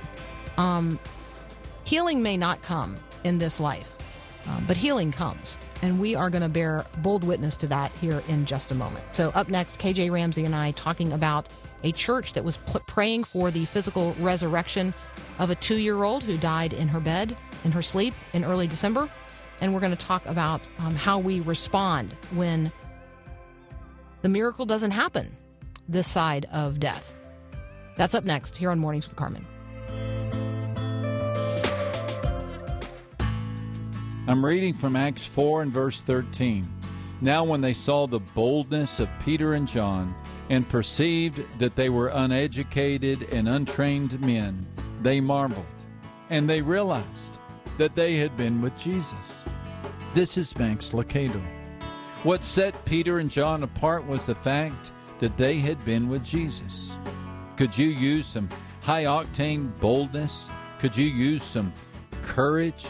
Um, 0.55 0.97
healing 1.83 2.23
may 2.23 2.37
not 2.37 2.61
come 2.61 2.95
in 3.25 3.37
this 3.37 3.59
life, 3.59 3.93
um, 4.47 4.63
but 4.65 4.77
healing 4.77 5.11
comes, 5.11 5.57
and 5.81 5.99
we 5.99 6.15
are 6.15 6.29
going 6.29 6.43
to 6.43 6.49
bear 6.49 6.85
bold 6.99 7.25
witness 7.25 7.57
to 7.57 7.67
that 7.67 7.91
here 7.99 8.23
in 8.29 8.45
just 8.45 8.71
a 8.71 8.75
moment. 8.75 9.03
So, 9.11 9.29
up 9.29 9.49
next, 9.49 9.77
KJ 9.77 10.09
Ramsey 10.09 10.45
and 10.45 10.55
I 10.55 10.71
talking 10.71 11.11
about 11.11 11.49
a 11.83 11.91
church 11.91 12.33
that 12.33 12.43
was 12.43 12.57
pl- 12.57 12.81
praying 12.87 13.23
for 13.23 13.51
the 13.51 13.65
physical 13.65 14.13
resurrection 14.19 14.93
of 15.39 15.49
a 15.49 15.55
two-year-old 15.55 16.23
who 16.23 16.37
died 16.37 16.73
in 16.73 16.87
her 16.87 16.99
bed 16.99 17.35
in 17.63 17.71
her 17.71 17.81
sleep 17.81 18.13
in 18.33 18.43
early 18.43 18.67
December, 18.67 19.09
and 19.59 19.73
we're 19.73 19.79
going 19.79 19.95
to 19.95 20.05
talk 20.05 20.25
about 20.25 20.61
um, 20.79 20.95
how 20.95 21.19
we 21.19 21.39
respond 21.41 22.11
when 22.33 22.71
the 24.21 24.29
miracle 24.29 24.65
doesn't 24.65 24.91
happen 24.91 25.31
this 25.87 26.07
side 26.07 26.47
of 26.51 26.79
death. 26.79 27.13
That's 27.97 28.13
up 28.13 28.23
next 28.23 28.55
here 28.55 28.71
on 28.71 28.79
Mornings 28.79 29.07
with 29.07 29.15
Carmen. 29.15 29.45
I'm 34.27 34.45
reading 34.45 34.73
from 34.73 34.95
Acts 34.95 35.25
4 35.25 35.63
and 35.63 35.71
verse 35.71 36.01
13. 36.01 36.67
Now, 37.21 37.43
when 37.43 37.61
they 37.61 37.73
saw 37.73 38.07
the 38.07 38.19
boldness 38.19 38.99
of 38.99 39.09
Peter 39.23 39.53
and 39.53 39.67
John 39.67 40.15
and 40.51 40.67
perceived 40.67 41.45
that 41.59 41.77
they 41.77 41.87
were 41.87 42.09
uneducated 42.09 43.23
and 43.31 43.47
untrained 43.47 44.19
men, 44.19 44.59
they 45.01 45.21
marveled, 45.21 45.65
and 46.29 46.47
they 46.47 46.61
realized 46.61 47.39
that 47.77 47.95
they 47.95 48.17
had 48.17 48.35
been 48.35 48.61
with 48.61 48.77
Jesus. 48.77 49.45
This 50.13 50.37
is 50.37 50.57
Max 50.57 50.89
Lucado. 50.89 51.41
What 52.23 52.43
set 52.43 52.83
Peter 52.83 53.19
and 53.19 53.31
John 53.31 53.63
apart 53.63 54.05
was 54.05 54.25
the 54.25 54.35
fact 54.35 54.91
that 55.19 55.37
they 55.37 55.57
had 55.57 55.83
been 55.85 56.09
with 56.09 56.21
Jesus. 56.21 56.97
Could 57.55 57.77
you 57.77 57.87
use 57.87 58.27
some 58.27 58.49
high 58.81 59.05
octane 59.05 59.71
boldness? 59.79 60.49
Could 60.79 60.97
you 60.97 61.05
use 61.05 61.43
some 61.43 61.71
courage? 62.23 62.87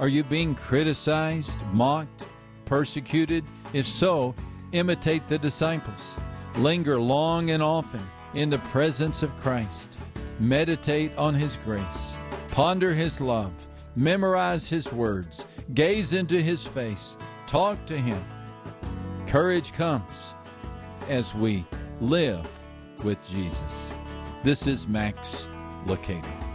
Are 0.00 0.08
you 0.08 0.24
being 0.24 0.52
criticized, 0.56 1.56
mocked, 1.72 2.24
persecuted? 2.64 3.44
If 3.72 3.86
so, 3.86 4.34
imitate 4.72 5.28
the 5.28 5.38
disciples. 5.38 6.16
Linger 6.58 7.00
long 7.00 7.50
and 7.50 7.62
often 7.62 8.06
in 8.34 8.50
the 8.50 8.58
presence 8.58 9.22
of 9.22 9.36
Christ. 9.36 9.96
Meditate 10.38 11.16
on 11.16 11.34
His 11.34 11.56
grace. 11.64 12.12
Ponder 12.48 12.92
His 12.92 13.20
love. 13.20 13.52
Memorize 13.96 14.68
His 14.68 14.92
words. 14.92 15.44
Gaze 15.74 16.12
into 16.12 16.40
His 16.40 16.66
face. 16.66 17.16
Talk 17.46 17.84
to 17.86 17.98
Him 17.98 18.22
Courage 19.28 19.74
comes 19.74 20.34
as 21.10 21.34
we 21.34 21.62
live 22.00 22.48
with 23.04 23.18
Jesus. 23.28 23.92
This 24.42 24.66
is 24.66 24.88
Max 24.88 25.46
Lucado. 25.84 26.47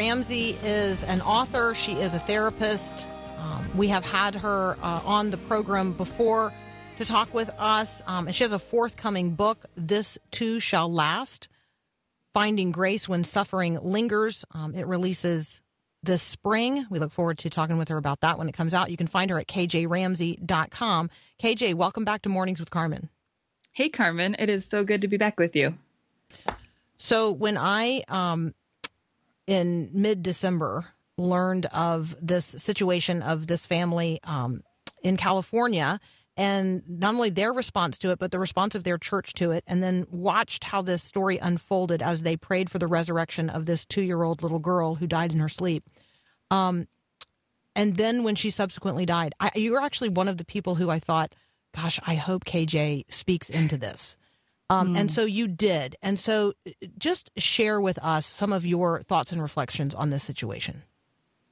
Ramsey 0.00 0.56
is 0.64 1.04
an 1.04 1.20
author. 1.20 1.74
She 1.74 1.92
is 1.92 2.14
a 2.14 2.18
therapist. 2.18 3.06
Um, 3.36 3.68
we 3.76 3.88
have 3.88 4.02
had 4.02 4.34
her 4.34 4.78
uh, 4.80 5.02
on 5.04 5.28
the 5.28 5.36
program 5.36 5.92
before 5.92 6.54
to 6.96 7.04
talk 7.04 7.34
with 7.34 7.50
us. 7.58 8.00
Um, 8.06 8.26
and 8.26 8.34
she 8.34 8.42
has 8.42 8.54
a 8.54 8.58
forthcoming 8.58 9.32
book, 9.32 9.66
This 9.76 10.16
Too 10.30 10.58
Shall 10.58 10.90
Last 10.90 11.48
Finding 12.32 12.72
Grace 12.72 13.10
When 13.10 13.24
Suffering 13.24 13.78
Lingers. 13.82 14.42
Um, 14.52 14.74
it 14.74 14.86
releases 14.86 15.60
this 16.02 16.22
spring. 16.22 16.86
We 16.88 16.98
look 16.98 17.12
forward 17.12 17.36
to 17.40 17.50
talking 17.50 17.76
with 17.76 17.88
her 17.88 17.98
about 17.98 18.20
that 18.20 18.38
when 18.38 18.48
it 18.48 18.52
comes 18.52 18.72
out. 18.72 18.90
You 18.90 18.96
can 18.96 19.06
find 19.06 19.30
her 19.30 19.38
at 19.38 19.48
kjramsey.com. 19.48 21.10
KJ, 21.42 21.74
welcome 21.74 22.06
back 22.06 22.22
to 22.22 22.30
Mornings 22.30 22.58
with 22.58 22.70
Carmen. 22.70 23.10
Hey, 23.72 23.90
Carmen. 23.90 24.34
It 24.38 24.48
is 24.48 24.64
so 24.64 24.82
good 24.82 25.02
to 25.02 25.08
be 25.08 25.18
back 25.18 25.38
with 25.38 25.54
you. 25.54 25.74
So, 26.96 27.30
when 27.30 27.58
I 27.58 28.02
um, 28.08 28.54
in 29.50 29.90
mid 29.92 30.22
December 30.22 30.86
learned 31.18 31.66
of 31.66 32.16
this 32.22 32.46
situation 32.46 33.20
of 33.20 33.48
this 33.48 33.66
family 33.66 34.20
um, 34.22 34.62
in 35.02 35.16
California 35.16 35.98
and 36.36 36.82
not 36.88 37.14
only 37.14 37.30
their 37.30 37.52
response 37.52 37.98
to 37.98 38.10
it, 38.10 38.18
but 38.20 38.30
the 38.30 38.38
response 38.38 38.76
of 38.76 38.84
their 38.84 38.96
church 38.96 39.34
to 39.34 39.50
it, 39.50 39.64
and 39.66 39.82
then 39.82 40.06
watched 40.10 40.62
how 40.62 40.80
this 40.80 41.02
story 41.02 41.36
unfolded 41.36 42.00
as 42.00 42.22
they 42.22 42.36
prayed 42.36 42.70
for 42.70 42.78
the 42.78 42.86
resurrection 42.86 43.50
of 43.50 43.66
this 43.66 43.84
two 43.84 44.02
year 44.02 44.22
old 44.22 44.42
little 44.42 44.60
girl 44.60 44.94
who 44.94 45.06
died 45.08 45.32
in 45.32 45.40
her 45.40 45.48
sleep. 45.48 45.82
Um, 46.52 46.86
and 47.74 47.96
then 47.96 48.22
when 48.22 48.36
she 48.36 48.50
subsequently 48.50 49.04
died, 49.04 49.34
I, 49.40 49.50
you 49.56 49.72
were 49.72 49.82
actually 49.82 50.10
one 50.10 50.28
of 50.28 50.38
the 50.38 50.44
people 50.44 50.76
who 50.76 50.90
I 50.90 51.00
thought, 51.00 51.34
gosh, 51.74 51.98
I 52.06 52.14
hope 52.14 52.44
KJ 52.44 53.12
speaks 53.12 53.50
into 53.50 53.76
this. 53.76 54.16
Um, 54.70 54.94
mm. 54.94 54.98
And 54.98 55.10
hmm. 55.10 55.14
so 55.14 55.24
you 55.24 55.48
did. 55.48 55.96
And 56.00 56.18
so 56.18 56.54
just 56.96 57.30
share 57.36 57.80
with 57.80 57.98
us 57.98 58.24
some 58.24 58.52
of 58.52 58.64
your 58.64 59.02
thoughts 59.02 59.32
and 59.32 59.42
reflections 59.42 59.94
on 59.94 60.10
this 60.10 60.22
situation. 60.22 60.84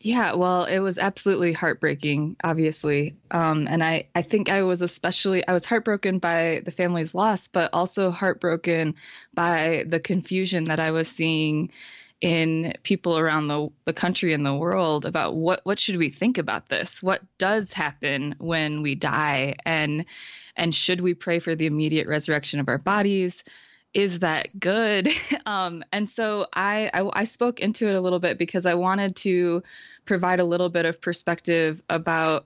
Yeah, 0.01 0.35
well, 0.35 0.65
it 0.65 0.79
was 0.79 0.97
absolutely 0.97 1.53
heartbreaking, 1.53 2.37
obviously. 2.45 3.17
Um, 3.33 3.67
and 3.67 3.83
I, 3.83 4.07
I 4.15 4.23
think 4.23 4.49
I 4.49 4.63
was 4.63 4.81
especially, 4.81 5.47
I 5.47 5.53
was 5.53 5.65
heartbroken 5.65 6.21
by 6.21 6.63
the 6.65 6.71
family's 6.71 7.17
loss, 7.17 7.49
but 7.49 7.71
also 7.73 8.13
heartbroken 8.13 8.95
by 9.35 9.85
the 9.89 9.99
confusion 9.99 10.65
that 10.65 10.79
I 10.79 10.93
was 10.93 11.09
seeing 11.09 11.73
in 12.21 12.75
people 12.85 13.19
around 13.19 13.49
the, 13.49 13.71
the 13.87 13.93
country 13.93 14.33
and 14.33 14.47
the 14.47 14.55
world 14.55 15.05
about 15.05 15.35
what, 15.35 15.63
what 15.65 15.81
should 15.81 15.97
we 15.97 16.11
think 16.11 16.39
about 16.39 16.69
this? 16.69 17.03
What 17.03 17.23
does 17.39 17.73
happen 17.73 18.37
when 18.39 18.83
we 18.83 18.95
die? 18.95 19.57
And, 19.67 20.05
and 20.59 20.75
should 20.75 21.01
we 21.01 21.15
pray 21.15 21.39
for 21.39 21.55
the 21.55 21.67
immediate 21.67 22.07
resurrection 22.07 22.61
of 22.61 22.69
our 22.69 22.79
bodies? 22.79 23.45
Is 23.95 24.19
that 24.19 24.59
good? 24.59 25.09
um, 25.47 25.85
and 25.93 26.09
so 26.09 26.47
I, 26.53 26.91
I, 26.93 27.09
I 27.21 27.25
spoke 27.25 27.61
into 27.61 27.89
it 27.89 27.95
a 27.95 28.01
little 28.01 28.19
bit 28.19 28.37
because 28.39 28.67
I 28.67 28.75
wanted 28.75 29.17
to 29.17 29.63
provide 30.05 30.41
a 30.41 30.45
little 30.45 30.69
bit 30.69 30.85
of 30.85 31.01
perspective 31.01 31.81
about 31.89 32.45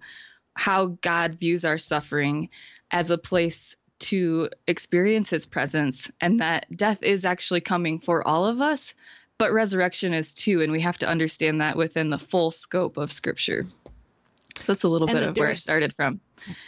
how 0.55 0.99
God 1.01 1.35
views 1.35 1.65
our 1.65 1.79
suffering 1.79 2.51
as 2.91 3.11
a 3.11 3.19
place 3.19 3.75
to 4.01 4.51
experience 4.67 5.31
his 5.31 5.47
presence 5.47 6.11
and 6.21 6.41
that 6.41 6.67
death 6.77 7.03
is 7.03 7.25
actually 7.25 7.61
coming 7.61 8.01
for 8.01 8.27
all 8.27 8.45
of 8.45 8.61
us, 8.61 8.95
but 9.39 9.53
resurrection 9.53 10.13
is 10.13 10.35
too. 10.35 10.61
And 10.61 10.73
we 10.73 10.81
have 10.81 10.99
to 10.99 11.09
understand 11.09 11.61
that 11.61 11.77
within 11.77 12.11
the 12.11 12.19
full 12.19 12.51
scope 12.51 12.97
of 12.97 13.13
scripture. 13.13 13.67
So 14.59 14.73
that's 14.73 14.83
a 14.83 14.89
little 14.89 15.09
and 15.09 15.19
bit 15.19 15.29
of 15.29 15.37
where 15.37 15.51
I 15.51 15.55
started 15.55 15.95
from. 15.95 16.21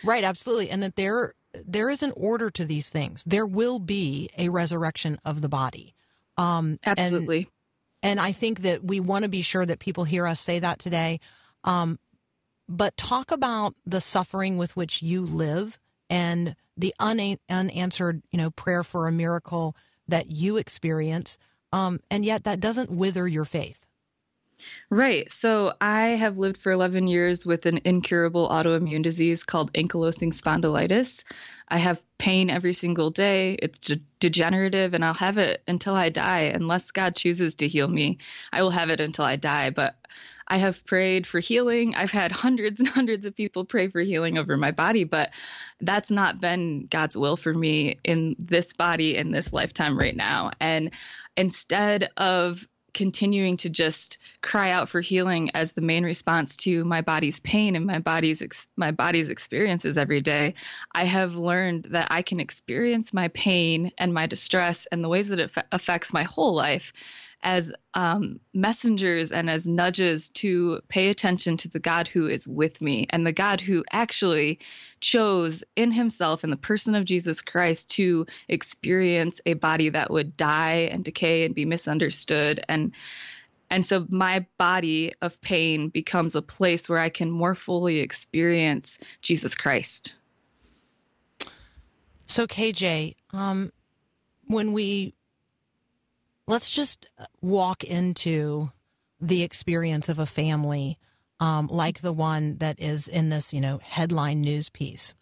Right, 0.03 0.25
absolutely. 0.25 0.71
And 0.71 0.83
that 0.83 0.97
there 0.97 1.35
there 1.65 1.89
is 1.89 2.03
an 2.03 2.13
order 2.17 2.51
to 2.51 2.65
these 2.65 2.91
things. 2.91 3.23
There 3.25 3.47
will 3.47 3.79
be 3.79 4.31
a 4.37 4.49
resurrection 4.49 5.19
of 5.25 5.41
the 5.41 5.49
body. 5.49 5.95
Um, 6.37 6.79
absolutely. 6.85 7.49
And, 8.03 8.11
and 8.19 8.21
I 8.21 8.33
think 8.33 8.63
that 8.63 8.85
we 8.85 9.01
want 9.01 9.23
to 9.23 9.29
be 9.29 9.43
sure 9.43 9.65
that 9.65 9.79
people 9.79 10.05
hear 10.05 10.27
us 10.27 10.41
say 10.41 10.59
that 10.59 10.79
today. 10.79 11.21
Um, 11.63 11.99
but 12.69 12.97
talk 12.97 13.31
about 13.31 13.75
the 13.87 14.01
suffering 14.01 14.57
with 14.57 14.77
which 14.77 15.03
you 15.03 15.25
live 15.25 15.79
and 16.11 16.57
the 16.77 16.95
una- 17.03 17.39
unanswered, 17.49 18.23
you 18.31 18.39
know, 18.39 18.51
prayer 18.51 18.83
for 18.83 19.07
a 19.07 19.13
miracle 19.13 19.77
that 20.09 20.31
you 20.31 20.57
experience. 20.57 21.39
Um, 21.73 22.01
and 22.11 22.25
yet 22.25 22.45
that 22.45 22.61
doesn't 22.61 22.91
wither 22.91 23.29
your 23.29 23.45
faith. 23.45 23.87
Right. 24.91 25.31
So 25.31 25.75
I 25.81 26.09
have 26.11 26.39
lived 26.39 26.59
for 26.59 26.73
11 26.73 27.07
years 27.07 27.45
with 27.45 27.67
an 27.67 27.81
incurable 27.85 28.49
autoimmune 28.49 29.03
disease 29.03 29.45
called 29.45 29.73
ankylosing 29.73 30.33
spondylitis. 30.33 31.25
I 31.69 31.79
have 31.79 32.03
pain 32.19 32.51
every 32.51 32.75
single 32.75 33.11
day. 33.11 33.55
It's 33.61 33.79
de- 33.79 34.01
degenerative, 34.21 34.95
and 34.95 35.05
I'll 35.05 35.15
have 35.15 35.39
it 35.39 35.63
until 35.67 35.95
I 35.95 36.11
die. 36.11 36.53
Unless 36.55 36.91
God 36.91 37.17
chooses 37.17 37.57
to 37.57 37.69
heal 37.69 37.89
me, 37.89 38.19
I 38.53 38.63
will 38.63 38.71
have 38.71 38.91
it 38.91 39.01
until 39.01 39.25
I 39.25 39.37
die. 39.37 39.71
But 39.71 39.97
I 40.47 40.59
have 40.59 40.85
prayed 40.85 41.27
for 41.27 41.41
healing. 41.41 41.95
I've 41.95 42.11
had 42.11 42.31
hundreds 42.31 42.79
and 42.81 42.89
hundreds 42.89 43.25
of 43.25 43.35
people 43.35 43.65
pray 43.65 43.89
for 43.89 44.01
healing 44.01 44.39
over 44.39 44.57
my 44.57 44.71
body, 44.71 45.05
but 45.05 45.31
that's 45.81 46.11
not 46.11 46.41
been 46.41 46.87
God's 46.87 47.17
will 47.17 47.37
for 47.37 47.53
me 47.53 47.99
in 48.05 48.37
this 48.39 48.73
body 48.73 49.17
in 49.17 49.31
this 49.31 49.53
lifetime 49.53 49.99
right 49.99 50.17
now. 50.17 50.51
And 50.61 50.91
instead 51.37 52.11
of 52.17 52.67
continuing 52.95 53.57
to 53.59 53.69
just 53.69 54.19
cry 54.41 54.71
out 54.71 54.89
for 54.89 55.01
healing 55.01 55.51
as 55.55 55.73
the 55.73 55.81
main 55.81 56.05
response 56.05 56.57
to 56.57 56.85
my 56.85 57.01
body's 57.01 57.41
pain 57.41 57.77
and 57.77 57.85
my 57.85 57.99
body's 57.99 58.41
ex- 58.41 58.69
my 58.77 58.91
body's 58.91 59.29
experiences 59.29 59.99
every 59.99 60.21
day 60.21 60.55
i 60.93 61.05
have 61.05 61.37
learned 61.37 61.85
that 61.85 62.09
i 62.11 62.23
can 62.23 62.41
experience 62.41 63.13
my 63.13 63.29
pain 63.29 63.91
and 63.99 64.15
my 64.15 64.27
distress 64.27 64.87
and 64.93 65.05
the 65.05 65.09
ways 65.09 65.29
that 65.29 65.41
it 65.41 65.51
f- 65.57 65.65
affects 65.73 66.13
my 66.13 66.23
whole 66.23 66.55
life 66.55 66.93
as 67.45 67.71
um, 67.93 68.41
messengers 68.55 69.31
and 69.31 69.49
as 69.51 69.69
nudges 69.69 70.31
to 70.31 70.81
pay 70.89 71.09
attention 71.09 71.59
to 71.59 71.69
the 71.69 71.79
God 71.79 72.09
who 72.09 72.27
is 72.27 72.49
with 72.49 72.81
me 72.81 73.07
and 73.11 73.27
the 73.27 73.33
God 73.33 73.61
who 73.61 73.85
actually 73.93 74.59
chose 75.01 75.63
in 75.77 75.93
himself 75.93 76.43
in 76.43 76.51
the 76.51 76.57
person 76.57 76.95
of 76.95 77.05
Jesus 77.05 77.43
Christ 77.43 77.91
to 77.91 78.27
experience 78.49 79.41
a 79.45 79.53
body 79.55 79.91
that 79.91 80.11
would 80.11 80.37
die 80.37 80.89
and 80.91 81.05
decay 81.05 81.45
and 81.45 81.55
be 81.55 81.67
misunderstood 81.67 82.65
and 82.69 82.93
and 83.71 83.85
so 83.85 84.07
my 84.09 84.47
body 84.59 85.13
of 85.21 85.41
pain 85.41 85.89
becomes 85.89 86.35
a 86.35 86.43
place 86.43 86.89
where 86.89 86.99
I 86.99 87.09
can 87.09 87.31
more 87.31 87.55
fully 87.55 87.99
experience 87.99 88.99
Jesus 89.21 89.55
Christ. 89.55 90.15
So 92.27 92.47
KJ, 92.47 93.17
um, 93.33 93.73
when 94.47 94.73
we 94.73 95.15
let's 96.47 96.71
just 96.71 97.07
walk 97.41 97.85
into 97.85 98.71
the 99.21 99.43
experience 99.43 100.09
of 100.09 100.19
a 100.19 100.27
family 100.27 100.99
um, 101.41 101.67
like 101.67 102.01
the 102.01 102.13
one 102.13 102.59
that 102.59 102.81
is 102.81 103.09
in 103.09 103.29
this, 103.29 103.53
you 103.53 103.61
know, 103.61 103.79
headline 103.83 104.41
news 104.41 104.69
piece. 104.69 105.15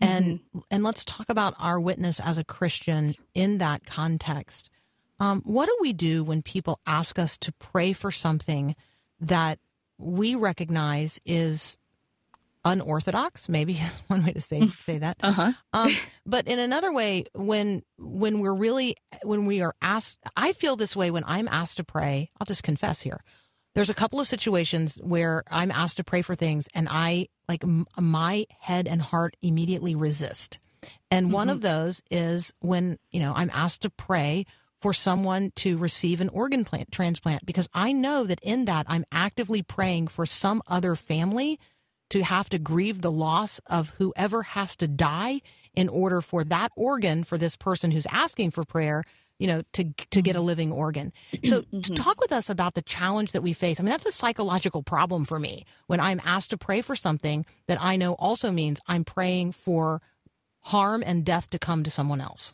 And 0.00 0.40
mm-hmm. 0.40 0.58
and 0.70 0.84
let's 0.84 1.04
talk 1.04 1.26
about 1.28 1.54
our 1.58 1.80
witness 1.80 2.20
as 2.20 2.38
a 2.38 2.44
Christian 2.44 3.14
in 3.34 3.58
that 3.58 3.86
context. 3.86 4.68
Um, 5.18 5.42
what 5.44 5.66
do 5.66 5.76
we 5.80 5.94
do 5.94 6.22
when 6.22 6.42
people 6.42 6.80
ask 6.86 7.18
us 7.18 7.38
to 7.38 7.52
pray 7.52 7.94
for 7.94 8.10
something 8.10 8.76
that 9.20 9.58
we 9.96 10.34
recognize 10.34 11.18
is 11.24 11.78
unorthodox 12.66 13.48
maybe 13.48 13.80
one 14.08 14.24
way 14.24 14.32
to 14.32 14.40
say 14.40 14.66
say 14.66 14.98
that 14.98 15.16
uh-huh. 15.22 15.52
um, 15.72 15.90
but 16.26 16.46
in 16.48 16.58
another 16.58 16.92
way 16.92 17.24
when 17.32 17.82
when 17.96 18.40
we're 18.40 18.54
really 18.54 18.96
when 19.22 19.46
we 19.46 19.62
are 19.62 19.74
asked 19.80 20.18
i 20.36 20.52
feel 20.52 20.76
this 20.76 20.96
way 20.96 21.10
when 21.10 21.24
i'm 21.26 21.48
asked 21.48 21.76
to 21.76 21.84
pray 21.84 22.28
i'll 22.38 22.46
just 22.46 22.64
confess 22.64 23.00
here 23.00 23.20
there's 23.74 23.90
a 23.90 23.94
couple 23.94 24.18
of 24.18 24.26
situations 24.26 24.98
where 25.02 25.44
i'm 25.50 25.70
asked 25.70 25.96
to 25.96 26.04
pray 26.04 26.22
for 26.22 26.34
things 26.34 26.68
and 26.74 26.88
i 26.90 27.28
like 27.48 27.62
m- 27.62 27.86
my 27.98 28.44
head 28.58 28.88
and 28.88 29.00
heart 29.00 29.36
immediately 29.40 29.94
resist 29.94 30.58
and 31.10 31.26
mm-hmm. 31.26 31.34
one 31.34 31.48
of 31.48 31.60
those 31.60 32.02
is 32.10 32.52
when 32.58 32.98
you 33.12 33.20
know 33.20 33.32
i'm 33.36 33.50
asked 33.54 33.82
to 33.82 33.90
pray 33.90 34.44
for 34.82 34.92
someone 34.92 35.52
to 35.54 35.78
receive 35.78 36.20
an 36.20 36.28
organ 36.30 36.64
plant 36.64 36.90
transplant 36.90 37.46
because 37.46 37.68
i 37.72 37.92
know 37.92 38.24
that 38.24 38.40
in 38.42 38.64
that 38.64 38.86
i'm 38.88 39.04
actively 39.12 39.62
praying 39.62 40.08
for 40.08 40.26
some 40.26 40.60
other 40.66 40.96
family 40.96 41.60
to 42.10 42.22
have 42.22 42.48
to 42.50 42.58
grieve 42.58 43.02
the 43.02 43.10
loss 43.10 43.60
of 43.66 43.90
whoever 43.98 44.42
has 44.42 44.76
to 44.76 44.88
die 44.88 45.40
in 45.74 45.88
order 45.88 46.20
for 46.20 46.44
that 46.44 46.72
organ 46.76 47.24
for 47.24 47.36
this 47.36 47.56
person 47.56 47.90
who's 47.90 48.06
asking 48.10 48.50
for 48.50 48.64
prayer 48.64 49.04
you 49.38 49.46
know 49.46 49.62
to 49.72 49.84
to 50.10 50.22
get 50.22 50.34
a 50.34 50.38
mm-hmm. 50.38 50.46
living 50.46 50.72
organ. 50.72 51.12
So 51.44 51.62
mm-hmm. 51.62 51.94
talk 51.94 52.20
with 52.20 52.32
us 52.32 52.48
about 52.48 52.74
the 52.74 52.82
challenge 52.82 53.32
that 53.32 53.42
we 53.42 53.52
face. 53.52 53.78
I 53.78 53.82
mean 53.82 53.90
that's 53.90 54.06
a 54.06 54.12
psychological 54.12 54.82
problem 54.82 55.24
for 55.24 55.38
me. 55.38 55.64
When 55.86 56.00
i'm 56.00 56.20
asked 56.24 56.50
to 56.50 56.56
pray 56.56 56.80
for 56.80 56.96
something 56.96 57.44
that 57.66 57.78
i 57.80 57.96
know 57.96 58.14
also 58.14 58.50
means 58.50 58.80
i'm 58.86 59.04
praying 59.04 59.52
for 59.52 60.00
harm 60.62 61.02
and 61.06 61.24
death 61.24 61.50
to 61.50 61.58
come 61.58 61.84
to 61.84 61.90
someone 61.90 62.20
else. 62.20 62.52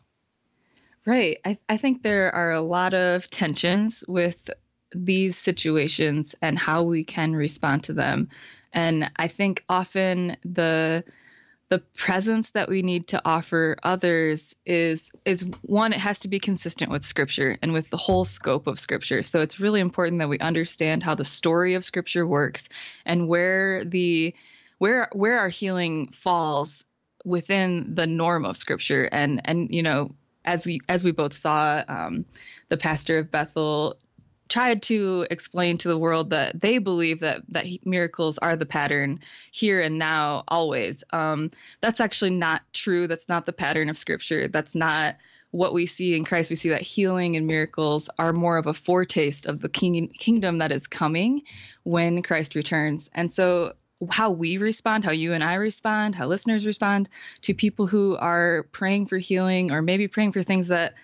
Right. 1.07 1.39
I, 1.45 1.59
I 1.69 1.79
think 1.79 2.03
there 2.03 2.33
are 2.33 2.53
a 2.53 2.61
lot 2.61 2.95
of 2.95 3.29
tensions 3.29 4.05
with 4.07 4.51
these 4.95 5.37
situations 5.37 6.35
and 6.43 6.59
how 6.59 6.85
we 6.85 7.05
can 7.05 7.35
respond 7.35 7.85
to 7.85 7.93
them 7.93 8.29
and 8.73 9.11
I 9.17 9.29
think 9.29 9.65
often 9.69 10.37
the 10.45 11.05
the 11.73 11.79
presence 11.97 12.51
that 12.51 12.69
we 12.69 12.83
need 12.83 13.09
to 13.09 13.23
offer 13.25 13.77
others 13.83 14.55
is 14.67 15.11
is 15.25 15.47
one 15.63 15.95
it 15.95 15.99
has 15.99 16.21
to 16.21 16.29
be 16.29 16.39
consistent 16.39 16.91
with 16.91 17.03
scripture 17.03 17.57
and 17.63 17.73
with 17.73 17.89
the 17.89 17.97
whole 17.97 18.27
scope 18.27 18.67
of 18.67 18.79
scripture. 18.79 19.23
So 19.23 19.41
it's 19.41 19.59
really 19.59 19.81
important 19.81 20.19
that 20.19 20.29
we 20.29 20.39
understand 20.39 21.03
how 21.03 21.15
the 21.15 21.25
story 21.25 21.73
of 21.73 21.83
scripture 21.83 22.27
works 22.27 22.69
and 23.07 23.27
where 23.27 23.87
the 23.87 24.35
where 24.77 25.09
where 25.13 25.39
our 25.39 25.49
healing 25.49 26.09
falls 26.09 26.85
within 27.25 27.95
the 27.95 28.07
norm 28.07 28.45
of 28.45 28.59
scripture. 28.59 29.09
And 29.11 29.41
and 29.47 29.71
you 29.71 29.83
know 29.83 30.15
as 30.45 30.67
we 30.67 30.81
as 30.91 31.05
we 31.05 31.13
both 31.13 31.33
saw 31.33 31.83
um, 31.89 32.27
the 32.69 32.77
pastor 32.77 33.17
of 33.17 33.31
bethel 33.31 33.97
tried 34.53 34.83
to 34.83 35.27
explain 35.31 35.79
to 35.79 35.89
the 35.89 35.97
world 35.97 36.29
that 36.29 36.61
they 36.61 36.77
believe 36.77 37.21
that 37.21 37.41
that 37.49 37.65
miracles 37.87 38.37
are 38.37 38.55
the 38.55 38.67
pattern 38.67 39.19
here 39.51 39.81
and 39.81 39.99
now 39.99 40.45
always. 40.47 41.03
Um, 41.11 41.51
that's 41.81 42.01
actually 42.01 42.33
not 42.33 42.61
true. 42.75 43.07
That's 43.07 43.31
not 43.31 43.47
the 43.47 43.55
pattern 43.55 43.89
of 43.89 43.97
scripture. 43.97 44.49
That's 44.49 44.75
not 44.75 45.17
what 45.53 45.73
we 45.73 45.87
see 45.87 46.15
in 46.15 46.25
christ. 46.25 46.51
We 46.51 46.57
see 46.57 46.69
that 46.69 46.83
healing 46.83 47.37
and 47.37 47.47
miracles 47.47 48.11
are 48.19 48.35
more 48.35 48.59
of 48.59 48.67
a 48.67 48.75
foretaste 48.75 49.47
of 49.47 49.61
the 49.61 49.71
king, 49.71 50.09
kingdom 50.09 50.59
that 50.59 50.71
is 50.71 50.87
coming 50.87 51.43
when 51.85 52.23
christ 52.23 52.55
returns. 52.55 53.09
And 53.15 53.33
so 53.33 53.73
how 54.11 54.31
we 54.31 54.59
respond, 54.59 55.05
how 55.05 55.13
you 55.13 55.33
and 55.33 55.45
I 55.45 55.55
respond, 55.55 56.15
how 56.15 56.27
listeners 56.27 56.67
respond 56.67 57.09
to 57.43 57.55
people 57.55 57.87
who 57.87 58.17
are 58.17 58.67
praying 58.73 59.07
for 59.07 59.17
healing 59.17 59.71
or 59.71 59.81
maybe 59.81 60.09
praying 60.09 60.33
for 60.33 60.43
things 60.43 60.69
that 60.69 60.95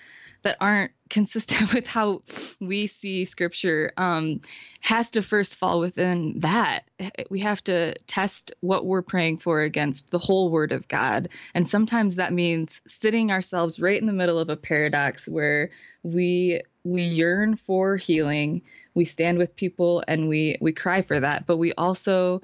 that 0.49 0.57
aren't 0.63 0.93
consistent 1.11 1.73
with 1.75 1.87
how 1.87 2.23
we 2.59 2.87
see 2.87 3.27
scripture 3.27 3.93
um, 3.99 4.41
has 4.81 5.11
to 5.11 5.23
first 5.23 5.57
fall 5.57 5.79
within 5.79 6.41
that. 6.41 6.85
We 7.29 7.41
have 7.41 7.63
to 7.65 7.95
test 8.07 8.53
what 8.61 8.87
we're 8.87 9.03
praying 9.03 9.39
for 9.39 9.61
against 9.61 10.11
the 10.11 10.19
whole 10.19 10.51
word 10.51 10.73
of 10.73 10.89
God. 10.89 11.29
And 11.53 11.69
sometimes 11.69 12.17
that 12.17 12.33
means 12.33 12.81
sitting 12.87 13.31
ourselves 13.31 13.79
right 13.79 14.01
in 14.01 14.07
the 14.07 14.13
middle 14.15 14.39
of 14.39 14.49
a 14.49 14.57
paradox 14.57 15.29
where 15.29 15.71
we 16.03 16.63
we 16.83 17.03
yearn 17.03 17.57
for 17.57 17.99
healing, 17.99 18.63
we 18.95 19.05
stand 19.05 19.37
with 19.37 19.55
people 19.55 20.03
and 20.09 20.29
we 20.29 20.57
we 20.63 20.73
cry 20.73 21.03
for 21.03 21.21
that, 21.21 21.47
but 21.47 21.59
we 21.59 21.75
also 21.75 22.41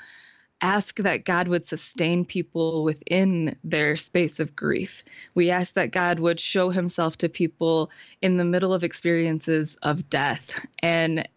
ask 0.60 0.96
that 0.96 1.24
God 1.24 1.48
would 1.48 1.64
sustain 1.64 2.24
people 2.24 2.84
within 2.84 3.56
their 3.64 3.96
space 3.96 4.40
of 4.40 4.56
grief. 4.56 5.02
We 5.34 5.50
ask 5.50 5.74
that 5.74 5.90
God 5.90 6.20
would 6.20 6.40
show 6.40 6.70
himself 6.70 7.18
to 7.18 7.28
people 7.28 7.90
in 8.22 8.36
the 8.36 8.44
middle 8.44 8.72
of 8.72 8.84
experiences 8.84 9.76
of 9.82 10.08
death. 10.08 10.66
And 10.78 11.28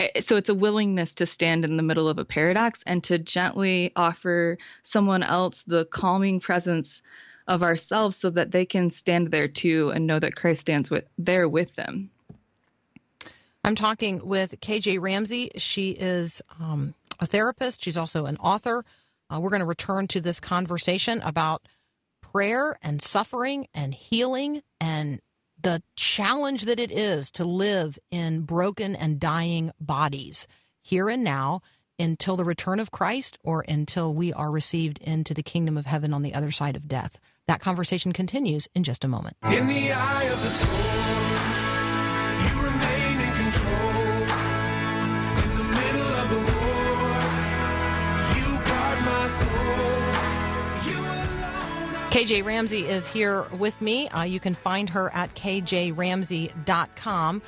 eh, 0.00 0.20
so 0.20 0.36
it's 0.36 0.48
a 0.48 0.54
willingness 0.54 1.14
to 1.16 1.26
stand 1.26 1.64
in 1.64 1.76
the 1.76 1.82
middle 1.82 2.08
of 2.08 2.18
a 2.18 2.24
paradox 2.24 2.82
and 2.86 3.04
to 3.04 3.18
gently 3.18 3.92
offer 3.94 4.58
someone 4.82 5.22
else 5.22 5.62
the 5.62 5.84
calming 5.86 6.40
presence 6.40 7.02
of 7.48 7.62
ourselves 7.62 8.16
so 8.16 8.30
that 8.30 8.50
they 8.50 8.64
can 8.64 8.90
stand 8.90 9.30
there 9.30 9.48
too 9.48 9.90
and 9.90 10.06
know 10.06 10.18
that 10.18 10.36
Christ 10.36 10.60
stands 10.62 10.90
with 10.90 11.04
there 11.18 11.48
with 11.48 11.74
them. 11.74 12.10
I'm 13.64 13.76
talking 13.76 14.26
with 14.26 14.60
KJ 14.60 15.00
Ramsey. 15.00 15.52
She 15.56 15.90
is 15.90 16.42
um, 16.58 16.94
a 17.22 17.26
therapist. 17.26 17.82
She's 17.82 17.96
also 17.96 18.26
an 18.26 18.36
author. 18.38 18.84
Uh, 19.30 19.40
we're 19.40 19.50
going 19.50 19.60
to 19.60 19.66
return 19.66 20.08
to 20.08 20.20
this 20.20 20.40
conversation 20.40 21.22
about 21.22 21.62
prayer 22.20 22.76
and 22.82 23.00
suffering 23.00 23.68
and 23.72 23.94
healing 23.94 24.62
and 24.80 25.20
the 25.60 25.82
challenge 25.96 26.64
that 26.64 26.80
it 26.80 26.90
is 26.90 27.30
to 27.30 27.44
live 27.44 27.98
in 28.10 28.40
broken 28.40 28.96
and 28.96 29.20
dying 29.20 29.70
bodies 29.80 30.48
here 30.82 31.08
and 31.08 31.22
now 31.22 31.62
until 31.98 32.36
the 32.36 32.44
return 32.44 32.80
of 32.80 32.90
Christ 32.90 33.38
or 33.44 33.64
until 33.68 34.12
we 34.12 34.32
are 34.32 34.50
received 34.50 34.98
into 34.98 35.32
the 35.32 35.42
kingdom 35.42 35.78
of 35.78 35.86
heaven 35.86 36.12
on 36.12 36.22
the 36.22 36.34
other 36.34 36.50
side 36.50 36.74
of 36.74 36.88
death. 36.88 37.20
That 37.46 37.60
conversation 37.60 38.12
continues 38.12 38.66
in 38.74 38.82
just 38.82 39.04
a 39.04 39.08
moment. 39.08 39.36
In 39.44 39.68
the 39.68 39.92
eye 39.92 40.24
of 40.24 40.42
the 40.42 40.50
storm, 40.50 41.31
KJ 52.22 52.44
Ramsey 52.44 52.82
is 52.82 53.08
here 53.08 53.42
with 53.58 53.82
me. 53.82 54.06
Uh, 54.10 54.22
you 54.22 54.38
can 54.38 54.54
find 54.54 54.88
her 54.90 55.12
at 55.12 55.34
kjramsey.com. 55.34 57.42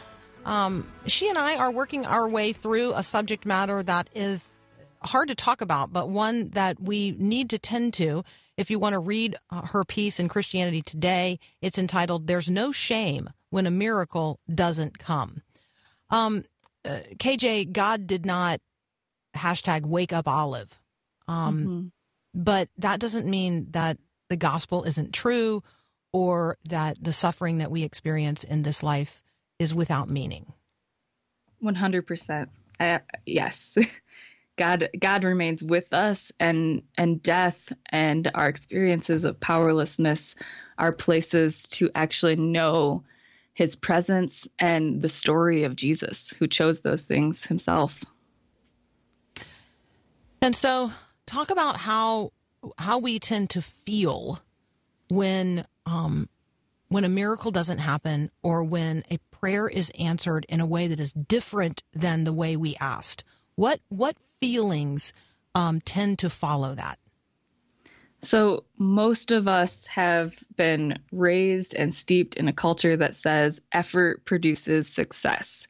Um, 0.44 0.90
she 1.06 1.28
and 1.28 1.38
I 1.38 1.58
are 1.58 1.70
working 1.70 2.04
our 2.06 2.28
way 2.28 2.52
through 2.52 2.92
a 2.94 3.04
subject 3.04 3.46
matter 3.46 3.84
that 3.84 4.10
is 4.16 4.58
hard 5.00 5.28
to 5.28 5.37
talk 5.37 5.60
about, 5.60 5.92
but 5.92 6.08
one 6.08 6.48
that 6.50 6.80
we 6.80 7.14
need 7.20 7.50
to 7.50 7.58
tend 7.60 7.94
to. 7.94 8.24
If 8.56 8.68
you 8.68 8.80
want 8.80 8.94
to 8.94 8.98
read 8.98 9.37
uh, 9.48 9.62
her 9.62 9.84
piece 9.84 10.18
in 10.18 10.26
Christianity 10.26 10.82
Today, 10.82 11.38
it's 11.62 11.78
entitled 11.78 12.26
There's 12.26 12.50
No 12.50 12.72
Shame 12.72 13.30
When 13.50 13.68
a 13.68 13.70
Miracle 13.70 14.40
Doesn't 14.52 14.98
Come. 14.98 15.42
Um, 16.10 16.46
uh, 16.84 16.98
KJ, 17.18 17.70
God 17.70 18.08
did 18.08 18.26
not 18.26 18.60
hashtag 19.37 19.87
wake 19.87 20.12
up 20.12 20.26
olive. 20.26 20.80
Um, 21.28 21.92
But 22.34 22.70
that 22.78 22.98
doesn't 22.98 23.30
mean 23.30 23.68
that 23.70 23.98
the 24.28 24.37
gospel 24.37 24.84
isn't 24.84 25.12
true 25.12 25.62
or 26.12 26.58
that 26.64 27.02
the 27.02 27.12
suffering 27.12 27.58
that 27.58 27.70
we 27.70 27.82
experience 27.82 28.44
in 28.44 28.62
this 28.62 28.82
life 28.82 29.22
is 29.58 29.74
without 29.74 30.08
meaning. 30.08 30.52
100%. 31.62 32.48
Uh, 32.80 32.98
yes. 33.26 33.76
God 34.56 34.88
God 35.00 35.24
remains 35.24 35.64
with 35.64 35.92
us 35.92 36.30
and 36.38 36.82
and 36.96 37.20
death 37.20 37.72
and 37.88 38.30
our 38.37 38.48
experiences 38.48 39.24
of 39.24 39.40
powerlessness 39.40 40.37
are 40.78 40.92
places 40.92 41.64
to 41.64 41.90
actually 41.96 42.37
know 42.37 43.02
his 43.54 43.76
presence 43.76 44.46
and 44.58 45.02
the 45.02 45.08
story 45.08 45.64
of 45.64 45.76
Jesus 45.76 46.32
who 46.38 46.46
chose 46.46 46.80
those 46.80 47.04
things 47.04 47.44
himself. 47.44 48.04
And 50.42 50.54
so, 50.54 50.92
talk 51.26 51.50
about 51.50 51.76
how 51.76 52.32
how 52.79 52.98
we 52.98 53.18
tend 53.18 53.50
to 53.50 53.62
feel 53.62 54.40
when 55.09 55.66
um, 55.87 56.29
when 56.88 57.05
a 57.05 57.09
miracle 57.09 57.50
doesn't 57.50 57.79
happen 57.79 58.31
or 58.42 58.62
when 58.62 59.03
a 59.11 59.18
prayer 59.31 59.68
is 59.68 59.90
answered 59.98 60.46
in 60.48 60.61
a 60.61 60.66
way 60.66 60.87
that 60.87 61.00
is 61.00 61.12
different 61.12 61.83
than 61.92 62.24
the 62.24 62.33
way 62.33 62.57
we 62.57 62.77
asked. 62.81 63.24
What 63.57 63.81
what 63.88 64.16
feelings 64.40 65.12
um, 65.55 65.81
tend 65.81 66.18
to 66.20 66.31
follow 66.31 66.74
that? 66.74 66.98
So, 68.22 68.64
most 68.79 69.33
of 69.33 69.48
us 69.48 69.87
have 69.87 70.33
been 70.57 70.98
raised 71.12 71.74
and 71.74 71.94
steeped 71.94 72.37
in 72.37 72.48
a 72.48 72.55
culture 72.55 72.96
that 72.96 73.14
says 73.14 73.61
effort 73.70 74.24
produces 74.24 74.88
success. 74.88 75.68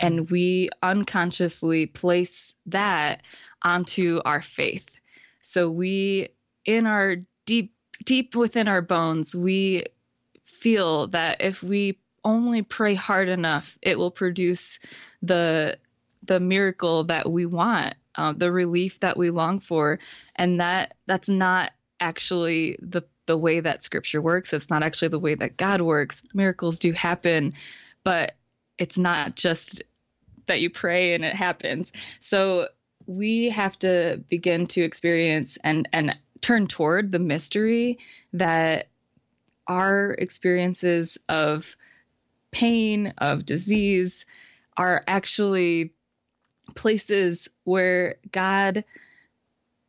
And 0.00 0.28
we 0.28 0.70
unconsciously 0.82 1.86
place 1.86 2.54
that 2.66 3.22
onto 3.62 4.20
our 4.24 4.42
faith. 4.42 5.00
So, 5.42 5.70
we, 5.70 6.30
in 6.64 6.86
our 6.86 7.16
deep, 7.46 7.74
deep 8.04 8.34
within 8.34 8.68
our 8.68 8.82
bones, 8.82 9.34
we 9.34 9.84
feel 10.44 11.08
that 11.08 11.38
if 11.40 11.62
we 11.62 11.98
only 12.24 12.62
pray 12.62 12.94
hard 12.94 13.28
enough, 13.28 13.76
it 13.82 13.98
will 13.98 14.10
produce 14.10 14.78
the 15.22 15.78
the 16.24 16.38
miracle 16.38 17.04
that 17.04 17.28
we 17.28 17.46
want, 17.46 17.94
uh, 18.14 18.32
the 18.32 18.52
relief 18.52 19.00
that 19.00 19.16
we 19.16 19.30
long 19.30 19.58
for, 19.58 19.98
and 20.36 20.60
that 20.60 20.94
that's 21.06 21.28
not 21.28 21.72
actually 22.00 22.78
the 22.80 23.02
the 23.26 23.36
way 23.36 23.60
that 23.60 23.82
Scripture 23.82 24.20
works. 24.20 24.52
It's 24.52 24.70
not 24.70 24.82
actually 24.82 25.08
the 25.08 25.18
way 25.18 25.34
that 25.34 25.56
God 25.56 25.80
works. 25.80 26.22
Miracles 26.34 26.78
do 26.78 26.92
happen, 26.92 27.54
but 28.04 28.32
it's 28.78 28.98
not 28.98 29.36
just 29.36 29.82
that 30.46 30.60
you 30.60 30.70
pray 30.70 31.14
and 31.14 31.24
it 31.24 31.34
happens. 31.34 31.92
So 32.20 32.68
we 33.06 33.50
have 33.50 33.78
to 33.80 34.22
begin 34.28 34.66
to 34.68 34.82
experience 34.82 35.58
and 35.62 35.88
and 35.92 36.16
turn 36.40 36.66
toward 36.66 37.12
the 37.12 37.18
mystery 37.18 37.98
that 38.32 38.88
our 39.66 40.12
experiences 40.18 41.18
of 41.28 41.76
pain, 42.50 43.14
of 43.18 43.46
disease, 43.46 44.26
are 44.76 45.04
actually 45.06 45.92
places 46.74 47.48
where 47.64 48.16
God 48.30 48.84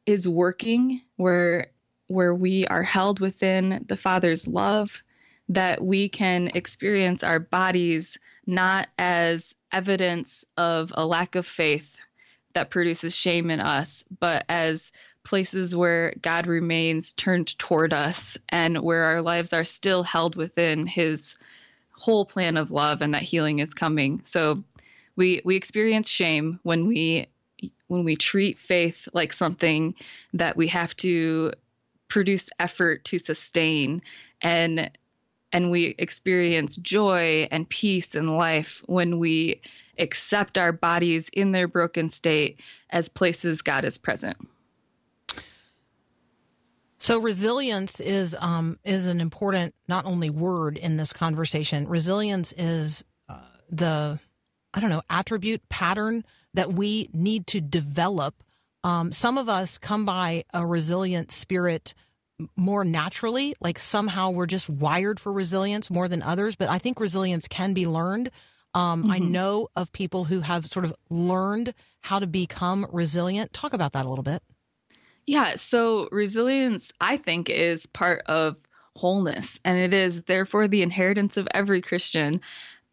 is 0.06 0.28
working, 0.28 1.02
where 1.18 1.68
where 2.08 2.36
we 2.36 2.68
are 2.68 2.84
held 2.84 3.20
within 3.20 3.86
the 3.88 3.98
Father's 3.98 4.48
love, 4.48 5.02
that 5.50 5.84
we 5.84 6.10
can 6.10 6.50
experience 6.54 7.24
our 7.24 7.40
bodies 7.40 8.18
not 8.46 8.90
as 8.98 9.56
evidence 9.72 10.46
of 10.58 10.94
a 10.96 11.06
lack 11.06 11.36
of 11.36 11.48
faith 11.48 11.98
that 12.54 12.70
produces 12.70 13.16
shame 13.16 13.50
in 13.50 13.60
us, 13.60 14.04
but 14.20 14.46
as 14.50 14.92
places 15.24 15.76
where 15.76 16.14
God 16.22 16.48
remains 16.48 17.14
turned 17.14 17.58
toward 17.58 17.94
us 17.94 18.38
and 18.50 18.82
where 18.82 19.04
our 19.04 19.22
lives 19.22 19.54
are 19.54 19.64
still 19.64 20.04
held 20.04 20.36
within 20.36 20.86
his 20.86 21.38
whole 21.92 22.26
plan 22.26 22.58
of 22.58 22.72
love 22.72 23.02
and 23.02 23.14
that 23.14 23.22
healing 23.22 23.60
is 23.60 23.74
coming. 23.74 24.22
So 24.26 24.64
we 25.16 25.42
we 25.46 25.56
experience 25.56 26.10
shame 26.10 26.60
when 26.64 26.86
we 26.86 27.28
when 27.88 28.04
we 28.04 28.16
treat 28.16 28.60
faith 28.60 29.08
like 29.14 29.32
something 29.32 29.96
that 30.34 30.58
we 30.58 30.68
have 30.68 30.96
to 30.98 31.54
produce 32.10 32.50
effort 32.60 33.06
to 33.06 33.20
sustain 33.20 34.02
and 34.42 34.92
and 35.52 35.70
we 35.70 35.96
experience 35.98 36.76
joy 36.78 37.48
and 37.52 37.70
peace 37.70 38.16
in 38.16 38.28
life 38.28 38.82
when 38.88 39.20
we 39.20 39.62
accept 39.98 40.58
our 40.58 40.72
bodies 40.72 41.30
in 41.34 41.52
their 41.52 41.68
broken 41.68 42.10
state 42.10 42.60
as 42.90 43.10
places 43.10 43.62
God 43.62 43.86
is 43.86 43.98
present. 43.98 44.38
So 46.98 47.20
resilience 47.20 48.00
is 48.00 48.34
um, 48.40 48.80
is 48.86 49.08
an 49.08 49.20
important 49.20 49.76
not 49.90 50.06
only 50.06 50.30
word 50.30 50.78
in 50.78 50.96
this 50.96 51.12
conversation. 51.12 51.86
Resilience 51.88 52.54
is 52.54 53.04
uh, 53.28 53.40
the 53.70 54.20
I 54.74 54.80
don't 54.80 54.90
know 54.90 55.02
attribute 55.10 55.68
pattern 55.68 56.24
that 56.54 56.72
we 56.72 57.10
need 57.14 57.48
to 57.48 57.60
develop. 57.60 58.42
Um, 58.86 59.12
some 59.12 59.38
of 59.38 59.50
us 59.50 59.78
come 59.78 60.06
by 60.06 60.46
a 60.54 60.66
resilient 60.66 61.32
spirit 61.32 61.94
more 62.56 62.86
naturally, 62.86 63.54
like 63.60 63.80
somehow 63.80 64.30
we're 64.30 64.46
just 64.46 64.70
wired 64.70 65.20
for 65.20 65.32
resilience 65.32 65.90
more 65.90 66.08
than 66.08 66.22
others. 66.22 66.56
But 66.56 66.70
I 66.70 66.78
think 66.78 67.00
resilience 67.00 67.48
can 67.50 67.74
be 67.74 67.86
learned. 67.86 68.32
Um, 68.76 69.12
I 69.12 69.20
know 69.20 69.70
of 69.76 69.92
people 69.92 70.24
who 70.26 70.40
have 70.42 70.66
sort 70.68 70.86
of 70.86 70.94
learned 71.10 71.74
how 72.02 72.20
to 72.20 72.28
become 72.28 72.88
resilient. 72.92 73.54
Talk 73.54 73.74
about 73.74 73.94
that 73.94 74.06
a 74.06 74.10
little 74.10 74.24
bit. 74.24 74.42
Yeah, 75.26 75.56
so 75.56 76.10
resilience, 76.12 76.92
I 77.00 77.18
think, 77.18 77.50
is 77.50 77.86
part 77.86 78.24
of 78.26 78.58
wholeness, 78.96 79.60
and 79.64 79.80
it 79.80 79.94
is 79.94 80.24
therefore 80.24 80.68
the 80.68 80.82
inheritance 80.82 81.38
of 81.38 81.48
every 81.54 81.82
Christian. 81.82 82.42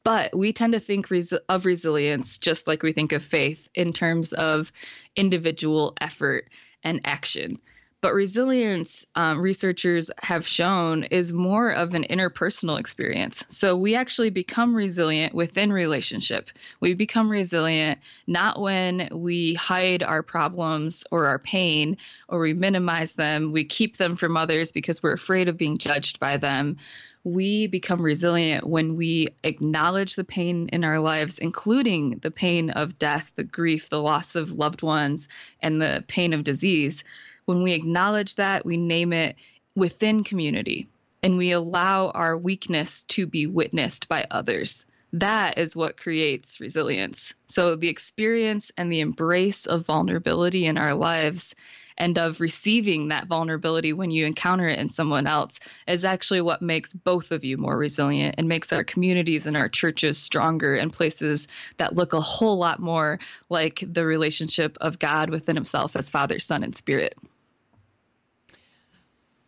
But 0.02 0.36
we 0.36 0.52
tend 0.52 0.72
to 0.72 0.80
think 0.80 1.10
res- 1.10 1.32
of 1.32 1.66
resilience 1.66 2.38
just 2.38 2.66
like 2.66 2.82
we 2.82 2.92
think 2.92 3.12
of 3.12 3.22
faith 3.22 3.68
in 3.74 3.92
terms 3.92 4.32
of 4.32 4.72
individual 5.16 5.94
effort 6.00 6.48
and 6.82 7.00
action. 7.04 7.58
But 8.02 8.14
resilience, 8.14 9.04
um, 9.14 9.40
researchers 9.40 10.10
have 10.22 10.46
shown, 10.46 11.04
is 11.04 11.34
more 11.34 11.70
of 11.70 11.92
an 11.92 12.04
interpersonal 12.04 12.80
experience. 12.80 13.44
So 13.50 13.76
we 13.76 13.94
actually 13.94 14.30
become 14.30 14.74
resilient 14.74 15.34
within 15.34 15.70
relationship. 15.70 16.48
We 16.80 16.94
become 16.94 17.30
resilient 17.30 17.98
not 18.26 18.58
when 18.58 19.08
we 19.12 19.52
hide 19.52 20.02
our 20.02 20.22
problems 20.22 21.04
or 21.10 21.26
our 21.26 21.38
pain 21.38 21.98
or 22.28 22.40
we 22.40 22.54
minimize 22.54 23.12
them, 23.12 23.52
we 23.52 23.64
keep 23.64 23.98
them 23.98 24.16
from 24.16 24.36
others 24.36 24.72
because 24.72 25.02
we're 25.02 25.12
afraid 25.12 25.48
of 25.48 25.58
being 25.58 25.76
judged 25.76 26.18
by 26.20 26.38
them. 26.38 26.78
We 27.22 27.66
become 27.66 28.00
resilient 28.00 28.66
when 28.66 28.96
we 28.96 29.28
acknowledge 29.44 30.16
the 30.16 30.24
pain 30.24 30.70
in 30.72 30.84
our 30.84 31.00
lives, 31.00 31.38
including 31.38 32.20
the 32.22 32.30
pain 32.30 32.70
of 32.70 32.98
death, 32.98 33.30
the 33.36 33.44
grief, 33.44 33.90
the 33.90 34.00
loss 34.00 34.36
of 34.36 34.52
loved 34.52 34.80
ones, 34.80 35.28
and 35.60 35.82
the 35.82 36.02
pain 36.08 36.32
of 36.32 36.44
disease 36.44 37.04
when 37.44 37.62
we 37.62 37.72
acknowledge 37.72 38.36
that, 38.36 38.64
we 38.64 38.76
name 38.76 39.12
it 39.12 39.36
within 39.74 40.24
community 40.24 40.88
and 41.22 41.36
we 41.36 41.52
allow 41.52 42.08
our 42.10 42.36
weakness 42.36 43.04
to 43.04 43.26
be 43.26 43.46
witnessed 43.46 44.08
by 44.08 44.26
others. 44.30 44.86
That 45.12 45.58
is 45.58 45.74
what 45.74 45.96
creates 45.96 46.60
resilience. 46.60 47.34
So, 47.48 47.74
the 47.74 47.88
experience 47.88 48.70
and 48.76 48.92
the 48.92 49.00
embrace 49.00 49.66
of 49.66 49.84
vulnerability 49.84 50.66
in 50.66 50.78
our 50.78 50.94
lives 50.94 51.54
and 52.00 52.16
of 52.18 52.40
receiving 52.40 53.08
that 53.08 53.26
vulnerability 53.26 53.92
when 53.92 54.10
you 54.10 54.24
encounter 54.24 54.66
it 54.66 54.78
in 54.78 54.88
someone 54.88 55.26
else 55.26 55.60
is 55.86 56.02
actually 56.02 56.40
what 56.40 56.62
makes 56.62 56.94
both 56.94 57.30
of 57.30 57.44
you 57.44 57.58
more 57.58 57.76
resilient 57.76 58.36
and 58.38 58.48
makes 58.48 58.72
our 58.72 58.82
communities 58.82 59.46
and 59.46 59.54
our 59.54 59.68
churches 59.68 60.16
stronger 60.16 60.74
and 60.76 60.94
places 60.94 61.46
that 61.76 61.94
look 61.94 62.14
a 62.14 62.20
whole 62.20 62.56
lot 62.56 62.80
more 62.80 63.20
like 63.50 63.84
the 63.86 64.04
relationship 64.04 64.78
of 64.80 64.98
God 64.98 65.28
within 65.28 65.54
himself 65.54 65.94
as 65.94 66.08
Father, 66.08 66.38
Son, 66.38 66.64
and 66.64 66.74
Spirit. 66.74 67.16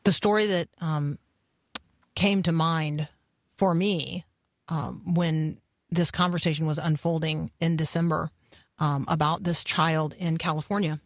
The 0.04 0.12
story 0.12 0.46
that 0.46 0.68
um, 0.78 1.18
came 2.14 2.42
to 2.42 2.52
mind 2.52 3.08
for 3.56 3.74
me 3.74 4.26
um, 4.68 5.14
when 5.14 5.58
this 5.90 6.10
conversation 6.10 6.66
was 6.66 6.76
unfolding 6.76 7.50
in 7.60 7.76
December 7.76 8.30
um, 8.78 9.06
about 9.08 9.42
this 9.42 9.64
child 9.64 10.14
in 10.18 10.36
California 10.36 11.00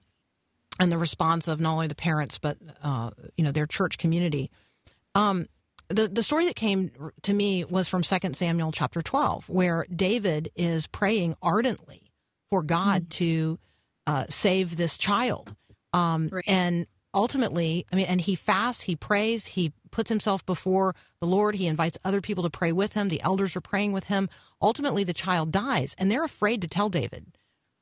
and 0.78 0.92
the 0.92 0.98
response 0.98 1.48
of 1.48 1.60
not 1.60 1.72
only 1.72 1.86
the 1.86 1.94
parents 1.94 2.38
but 2.38 2.58
uh, 2.82 3.10
you 3.36 3.44
know 3.44 3.52
their 3.52 3.66
church 3.66 3.98
community. 3.98 4.50
Um, 5.14 5.46
the 5.88 6.08
the 6.08 6.22
story 6.22 6.46
that 6.46 6.56
came 6.56 6.90
to 7.22 7.32
me 7.32 7.64
was 7.64 7.88
from 7.88 8.02
2 8.02 8.16
Samuel 8.32 8.72
chapter 8.72 9.02
12 9.02 9.48
where 9.48 9.86
David 9.94 10.50
is 10.56 10.86
praying 10.86 11.36
ardently 11.42 12.10
for 12.50 12.62
God 12.62 13.02
mm-hmm. 13.02 13.08
to 13.10 13.58
uh, 14.06 14.24
save 14.28 14.76
this 14.76 14.98
child. 14.98 15.54
Um, 15.92 16.28
right. 16.30 16.44
And 16.46 16.86
ultimately, 17.14 17.86
I 17.92 17.96
mean, 17.96 18.06
and 18.06 18.20
he 18.20 18.34
fasts, 18.34 18.82
he 18.82 18.94
prays, 18.96 19.46
he 19.46 19.72
puts 19.90 20.08
himself 20.08 20.44
before 20.44 20.94
the 21.20 21.26
Lord, 21.26 21.54
he 21.54 21.66
invites 21.66 21.98
other 22.04 22.20
people 22.20 22.44
to 22.44 22.50
pray 22.50 22.72
with 22.72 22.92
him. 22.92 23.08
The 23.08 23.22
elders 23.22 23.56
are 23.56 23.60
praying 23.60 23.92
with 23.92 24.04
him. 24.04 24.28
Ultimately, 24.60 25.04
the 25.04 25.14
child 25.14 25.50
dies, 25.52 25.94
and 25.98 26.10
they're 26.10 26.24
afraid 26.24 26.60
to 26.62 26.68
tell 26.68 26.88
David. 26.88 27.26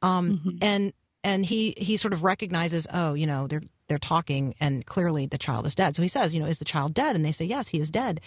Um, 0.03 0.39
mm-hmm. 0.39 0.59
And 0.63 0.93
and 1.25 1.45
he 1.45 1.75
he 1.77 1.97
sort 1.97 2.13
of 2.13 2.23
recognizes, 2.23 2.87
oh, 2.93 3.15
you 3.15 3.27
know, 3.27 3.49
they're 3.49 3.63
they're 3.89 3.99
talking, 3.99 4.55
and 4.61 4.87
clearly 4.87 5.27
the 5.27 5.39
child 5.39 5.67
is 5.67 5.75
dead. 5.75 5.97
So 5.97 6.03
he 6.03 6.09
says, 6.09 6.33
you 6.33 6.41
know, 6.41 6.47
is 6.47 6.61
the 6.61 6.65
child 6.65 6.95
dead? 6.95 7.17
And 7.17 7.25
they 7.25 7.33
say, 7.33 7.45
yes, 7.45 7.69
he 7.69 7.81
is 7.81 7.91
dead. 7.91 8.21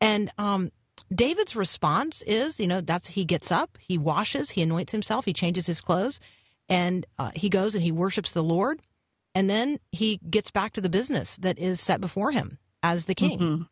And 0.00 0.30
um, 0.36 0.70
David's 1.14 1.56
response 1.56 2.22
is, 2.26 2.60
you 2.60 2.66
know, 2.66 2.82
that's 2.82 3.08
he 3.08 3.24
gets 3.24 3.50
up, 3.50 3.78
he 3.80 3.96
washes, 3.96 4.50
he 4.50 4.62
anoints 4.62 4.92
himself, 4.92 5.24
he 5.24 5.32
changes 5.32 5.66
his 5.66 5.80
clothes, 5.80 6.20
and 6.68 7.06
uh, 7.18 7.30
he 7.34 7.48
goes 7.48 7.74
and 7.74 7.82
he 7.82 7.92
worships 7.92 8.32
the 8.32 8.42
Lord 8.42 8.82
and 9.34 9.48
then 9.48 9.78
he 9.90 10.20
gets 10.28 10.50
back 10.50 10.72
to 10.74 10.80
the 10.80 10.88
business 10.88 11.36
that 11.38 11.58
is 11.58 11.80
set 11.80 12.00
before 12.00 12.32
him 12.32 12.58
as 12.82 13.06
the 13.06 13.14
king. 13.14 13.38
Mm-hmm. 13.38 13.62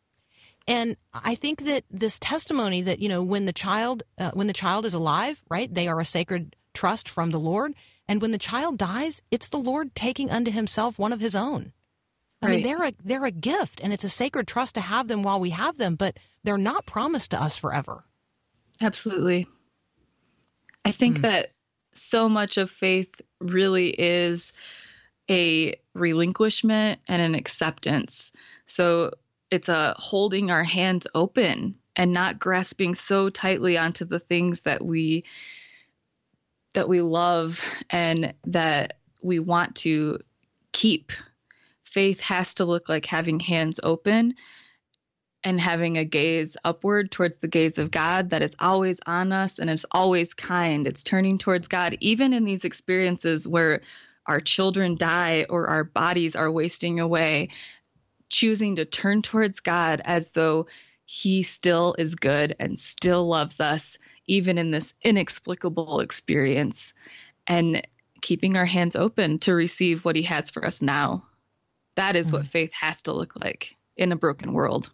And 0.67 0.95
I 1.13 1.35
think 1.35 1.63
that 1.63 1.83
this 1.89 2.19
testimony 2.19 2.81
that 2.83 2.99
you 2.99 3.09
know 3.09 3.23
when 3.23 3.45
the 3.45 3.53
child 3.53 4.03
uh, 4.17 4.31
when 4.33 4.47
the 4.47 4.53
child 4.53 4.85
is 4.85 4.93
alive, 4.93 5.43
right? 5.49 5.71
They 5.73 5.87
are 5.87 5.99
a 5.99 6.05
sacred 6.05 6.55
trust 6.73 7.09
from 7.09 7.31
the 7.31 7.39
Lord, 7.39 7.73
and 8.07 8.21
when 8.21 8.31
the 8.31 8.37
child 8.37 8.77
dies, 8.77 9.21
it's 9.31 9.49
the 9.49 9.57
Lord 9.57 9.95
taking 9.95 10.29
unto 10.29 10.51
himself 10.51 10.99
one 10.99 11.13
of 11.13 11.19
his 11.19 11.35
own. 11.35 11.73
I 12.41 12.47
right. 12.47 12.55
mean, 12.55 12.63
they're 12.63 12.87
a 12.87 12.93
they're 13.03 13.25
a 13.25 13.31
gift, 13.31 13.81
and 13.83 13.93
it's 13.93 14.03
a 14.03 14.09
sacred 14.09 14.47
trust 14.47 14.75
to 14.75 14.81
have 14.81 15.07
them 15.07 15.23
while 15.23 15.39
we 15.39 15.51
have 15.51 15.77
them, 15.77 15.95
but 15.95 16.17
they're 16.43 16.57
not 16.57 16.85
promised 16.85 17.31
to 17.31 17.41
us 17.41 17.57
forever. 17.57 18.03
Absolutely. 18.81 19.47
I 20.83 20.91
think 20.91 21.19
mm. 21.19 21.21
that 21.21 21.51
so 21.93 22.27
much 22.27 22.57
of 22.57 22.71
faith 22.71 23.21
really 23.39 23.89
is 23.89 24.53
a 25.29 25.75
relinquishment 25.93 26.99
and 27.07 27.21
an 27.21 27.35
acceptance. 27.35 28.31
So 28.65 29.11
it's 29.51 29.69
a 29.69 29.93
holding 29.97 30.49
our 30.49 30.63
hands 30.63 31.05
open 31.13 31.75
and 31.95 32.13
not 32.13 32.39
grasping 32.39 32.95
so 32.95 33.29
tightly 33.29 33.77
onto 33.77 34.05
the 34.05 34.19
things 34.19 34.61
that 34.61 34.83
we 34.83 35.23
that 36.73 36.89
we 36.89 37.01
love 37.01 37.63
and 37.89 38.33
that 38.45 38.97
we 39.23 39.39
want 39.39 39.75
to 39.75 40.19
keep. 40.71 41.11
Faith 41.83 42.21
has 42.21 42.55
to 42.55 42.65
look 42.65 42.87
like 42.89 43.05
having 43.05 43.39
hands 43.39 43.79
open 43.83 44.35
and 45.43 45.59
having 45.59 45.97
a 45.97 46.05
gaze 46.05 46.55
upward 46.63 47.11
towards 47.11 47.37
the 47.37 47.47
gaze 47.47 47.77
of 47.77 47.91
God 47.91 48.29
that 48.29 48.41
is 48.41 48.55
always 48.59 48.99
on 49.05 49.31
us 49.31 49.59
and 49.59 49.69
it's 49.69 49.85
always 49.91 50.33
kind. 50.33 50.87
It's 50.87 51.03
turning 51.03 51.37
towards 51.37 51.67
God, 51.67 51.97
even 51.99 52.33
in 52.33 52.45
these 52.45 52.63
experiences 52.63 53.47
where 53.47 53.81
our 54.25 54.39
children 54.39 54.95
die 54.95 55.45
or 55.49 55.67
our 55.67 55.83
bodies 55.83 56.35
are 56.35 56.51
wasting 56.51 56.99
away, 56.99 57.49
choosing 58.29 58.75
to 58.75 58.85
turn 58.85 59.21
towards 59.21 59.59
God 59.59 60.01
as 60.05 60.31
though 60.31 60.67
He 61.05 61.43
still 61.43 61.95
is 61.97 62.15
good 62.15 62.55
and 62.59 62.79
still 62.79 63.27
loves 63.27 63.59
us, 63.59 63.97
even 64.27 64.57
in 64.57 64.71
this 64.71 64.93
inexplicable 65.03 65.99
experience, 65.99 66.93
and 67.47 67.85
keeping 68.21 68.57
our 68.57 68.65
hands 68.65 68.95
open 68.95 69.39
to 69.39 69.53
receive 69.53 70.05
what 70.05 70.15
He 70.15 70.23
has 70.23 70.49
for 70.49 70.65
us 70.65 70.81
now. 70.81 71.25
That 71.95 72.15
is 72.15 72.27
mm-hmm. 72.27 72.37
what 72.37 72.45
faith 72.45 72.73
has 72.73 73.01
to 73.03 73.13
look 73.13 73.33
like 73.41 73.75
in 73.97 74.11
a 74.11 74.15
broken 74.15 74.53
world. 74.53 74.89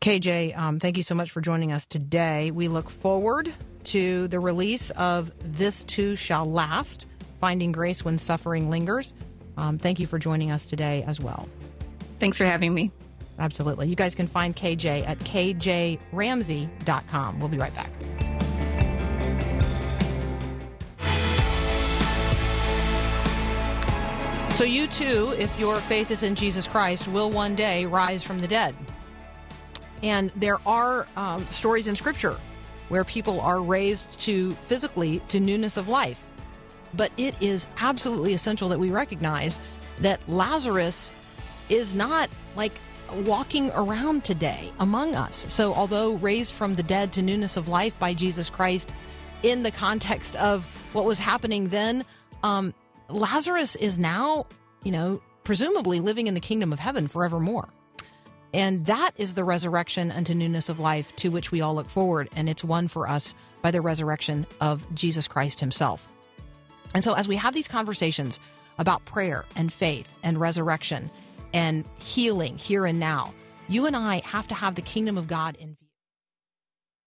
KJ, 0.00 0.56
um, 0.56 0.78
thank 0.78 0.96
you 0.96 1.02
so 1.02 1.14
much 1.14 1.30
for 1.30 1.40
joining 1.40 1.72
us 1.72 1.86
today. 1.86 2.52
We 2.52 2.68
look 2.68 2.88
forward 2.88 3.52
to 3.84 4.28
the 4.28 4.38
release 4.38 4.90
of 4.90 5.32
This 5.42 5.82
Too 5.84 6.14
Shall 6.14 6.44
Last 6.44 7.06
Finding 7.40 7.72
Grace 7.72 8.04
When 8.04 8.16
Suffering 8.16 8.70
Lingers. 8.70 9.12
Um, 9.56 9.76
thank 9.76 9.98
you 9.98 10.06
for 10.06 10.18
joining 10.18 10.52
us 10.52 10.66
today 10.66 11.02
as 11.06 11.20
well. 11.20 11.48
Thanks 12.20 12.38
for 12.38 12.44
having 12.44 12.72
me. 12.72 12.92
Absolutely. 13.38 13.88
You 13.88 13.96
guys 13.96 14.14
can 14.14 14.26
find 14.26 14.56
KJ 14.56 15.06
at 15.06 15.18
kjramsey.com. 15.18 17.40
We'll 17.40 17.48
be 17.48 17.58
right 17.58 17.74
back. 17.74 17.90
So, 24.54 24.64
you 24.64 24.86
too, 24.88 25.34
if 25.38 25.56
your 25.60 25.78
faith 25.78 26.10
is 26.10 26.24
in 26.24 26.34
Jesus 26.34 26.66
Christ, 26.66 27.06
will 27.06 27.30
one 27.30 27.54
day 27.54 27.86
rise 27.86 28.24
from 28.24 28.40
the 28.40 28.48
dead. 28.48 28.74
And 30.02 30.32
there 30.34 30.58
are 30.66 31.06
um, 31.16 31.46
stories 31.50 31.86
in 31.86 31.94
Scripture 31.94 32.36
where 32.88 33.04
people 33.04 33.40
are 33.40 33.62
raised 33.62 34.18
to 34.20 34.54
physically 34.54 35.20
to 35.28 35.38
newness 35.38 35.76
of 35.76 35.86
life. 35.88 36.24
But 36.94 37.12
it 37.16 37.40
is 37.40 37.68
absolutely 37.78 38.34
essential 38.34 38.68
that 38.70 38.80
we 38.80 38.90
recognize 38.90 39.60
that 40.00 40.20
Lazarus 40.28 41.12
is 41.68 41.94
not 41.94 42.28
like 42.56 42.72
walking 43.12 43.70
around 43.74 44.24
today 44.24 44.70
among 44.78 45.14
us. 45.14 45.46
So, 45.48 45.74
although 45.74 46.14
raised 46.14 46.54
from 46.54 46.74
the 46.74 46.82
dead 46.82 47.12
to 47.14 47.22
newness 47.22 47.56
of 47.56 47.68
life 47.68 47.98
by 47.98 48.14
Jesus 48.14 48.50
Christ 48.50 48.90
in 49.42 49.62
the 49.62 49.70
context 49.70 50.36
of 50.36 50.64
what 50.92 51.04
was 51.04 51.18
happening 51.18 51.68
then, 51.68 52.04
um, 52.42 52.74
Lazarus 53.08 53.76
is 53.76 53.98
now, 53.98 54.46
you 54.82 54.92
know, 54.92 55.20
presumably 55.44 56.00
living 56.00 56.26
in 56.26 56.34
the 56.34 56.40
kingdom 56.40 56.72
of 56.72 56.78
heaven 56.78 57.08
forevermore. 57.08 57.68
And 58.54 58.86
that 58.86 59.12
is 59.16 59.34
the 59.34 59.44
resurrection 59.44 60.10
unto 60.10 60.34
newness 60.34 60.68
of 60.68 60.78
life 60.78 61.14
to 61.16 61.30
which 61.30 61.52
we 61.52 61.60
all 61.60 61.74
look 61.74 61.88
forward. 61.88 62.28
And 62.34 62.48
it's 62.48 62.64
won 62.64 62.88
for 62.88 63.08
us 63.08 63.34
by 63.62 63.70
the 63.70 63.80
resurrection 63.80 64.46
of 64.60 64.86
Jesus 64.94 65.28
Christ 65.28 65.60
himself. 65.60 66.08
And 66.94 67.04
so, 67.04 67.12
as 67.12 67.28
we 67.28 67.36
have 67.36 67.54
these 67.54 67.68
conversations 67.68 68.40
about 68.78 69.04
prayer 69.04 69.44
and 69.56 69.72
faith 69.72 70.12
and 70.22 70.40
resurrection 70.40 71.10
and 71.52 71.84
healing 71.98 72.58
here 72.58 72.86
and 72.86 72.98
now, 72.98 73.34
you 73.68 73.86
and 73.86 73.96
I 73.96 74.22
have 74.24 74.48
to 74.48 74.54
have 74.54 74.74
the 74.74 74.82
kingdom 74.82 75.18
of 75.18 75.28
God 75.28 75.56
in 75.56 75.68
view, 75.68 75.88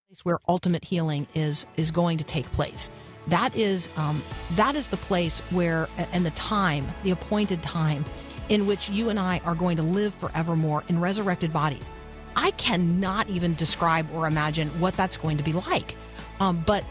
place 0.08 0.26
where 0.26 0.40
ultimate 0.48 0.86
healing 0.86 1.28
is 1.34 1.66
is 1.78 1.92
going 1.92 2.18
to 2.18 2.24
take 2.24 2.46
place. 2.52 2.90
That 3.28 3.56
is 3.56 3.90
um, 3.98 4.24
that 4.52 4.76
is 4.76 4.88
the 4.88 4.98
place 4.98 5.40
where, 5.52 5.88
and 6.12 6.26
the 6.26 6.32
time, 6.32 6.88
the 7.04 7.12
appointed 7.12 7.62
time 7.62 8.04
in 8.50 8.68
which 8.68 8.90
you 8.90 9.10
and 9.10 9.20
I 9.20 9.40
are 9.46 9.56
going 9.56 9.78
to 9.78 9.84
live 9.84 10.14
forevermore 10.16 10.84
in 10.90 11.00
resurrected 11.00 11.54
bodies. 11.54 11.90
I 12.36 12.52
cannot 12.52 13.30
even 13.30 13.56
describe 13.56 14.08
or 14.14 14.28
imagine 14.28 14.68
what 14.80 14.96
that's 14.96 15.18
going 15.18 15.38
to 15.38 15.44
be 15.44 15.54
like. 15.54 15.96
Um, 16.40 16.64
but 16.66 16.84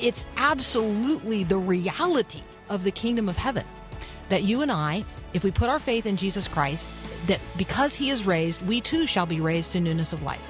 it's 0.00 0.26
absolutely 0.36 1.44
the 1.44 1.58
reality 1.58 2.42
of 2.68 2.84
the 2.84 2.90
kingdom 2.90 3.28
of 3.28 3.36
heaven 3.36 3.64
that 4.28 4.42
you 4.42 4.62
and 4.62 4.70
I, 4.70 5.04
if 5.32 5.44
we 5.44 5.50
put 5.50 5.68
our 5.68 5.78
faith 5.78 6.06
in 6.06 6.16
Jesus 6.16 6.48
Christ, 6.48 6.88
that 7.26 7.40
because 7.56 7.94
he 7.94 8.10
is 8.10 8.26
raised, 8.26 8.60
we 8.62 8.80
too 8.80 9.06
shall 9.06 9.26
be 9.26 9.40
raised 9.40 9.72
to 9.72 9.80
newness 9.80 10.12
of 10.12 10.22
life. 10.22 10.40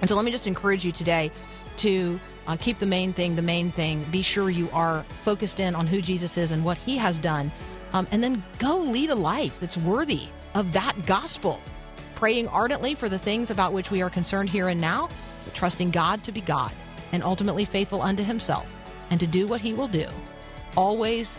And 0.00 0.08
so 0.08 0.16
let 0.16 0.24
me 0.24 0.30
just 0.30 0.46
encourage 0.46 0.84
you 0.84 0.92
today 0.92 1.30
to 1.78 2.18
uh, 2.46 2.56
keep 2.56 2.78
the 2.78 2.86
main 2.86 3.12
thing 3.12 3.36
the 3.36 3.42
main 3.42 3.70
thing. 3.70 4.04
Be 4.10 4.22
sure 4.22 4.50
you 4.50 4.68
are 4.72 5.02
focused 5.24 5.60
in 5.60 5.74
on 5.74 5.86
who 5.86 6.00
Jesus 6.00 6.36
is 6.36 6.50
and 6.50 6.64
what 6.64 6.78
he 6.78 6.96
has 6.96 7.18
done 7.18 7.52
um, 7.92 8.06
and 8.10 8.22
then 8.22 8.42
go 8.58 8.78
lead 8.78 9.10
a 9.10 9.14
life 9.14 9.58
that's 9.60 9.76
worthy 9.76 10.28
of 10.54 10.72
that 10.72 10.94
gospel. 11.06 11.60
Praying 12.14 12.48
ardently 12.48 12.94
for 12.94 13.08
the 13.08 13.18
things 13.18 13.50
about 13.50 13.72
which 13.72 13.90
we 13.90 14.02
are 14.02 14.10
concerned 14.10 14.50
here 14.50 14.68
and 14.68 14.80
now, 14.80 15.08
but 15.44 15.54
trusting 15.54 15.90
God 15.90 16.22
to 16.24 16.32
be 16.32 16.40
God 16.40 16.72
and 17.12 17.22
ultimately 17.22 17.64
faithful 17.64 18.02
unto 18.02 18.22
Himself 18.22 18.66
and 19.10 19.18
to 19.20 19.26
do 19.26 19.46
what 19.46 19.60
He 19.60 19.72
will 19.72 19.88
do. 19.88 20.06
Always, 20.76 21.38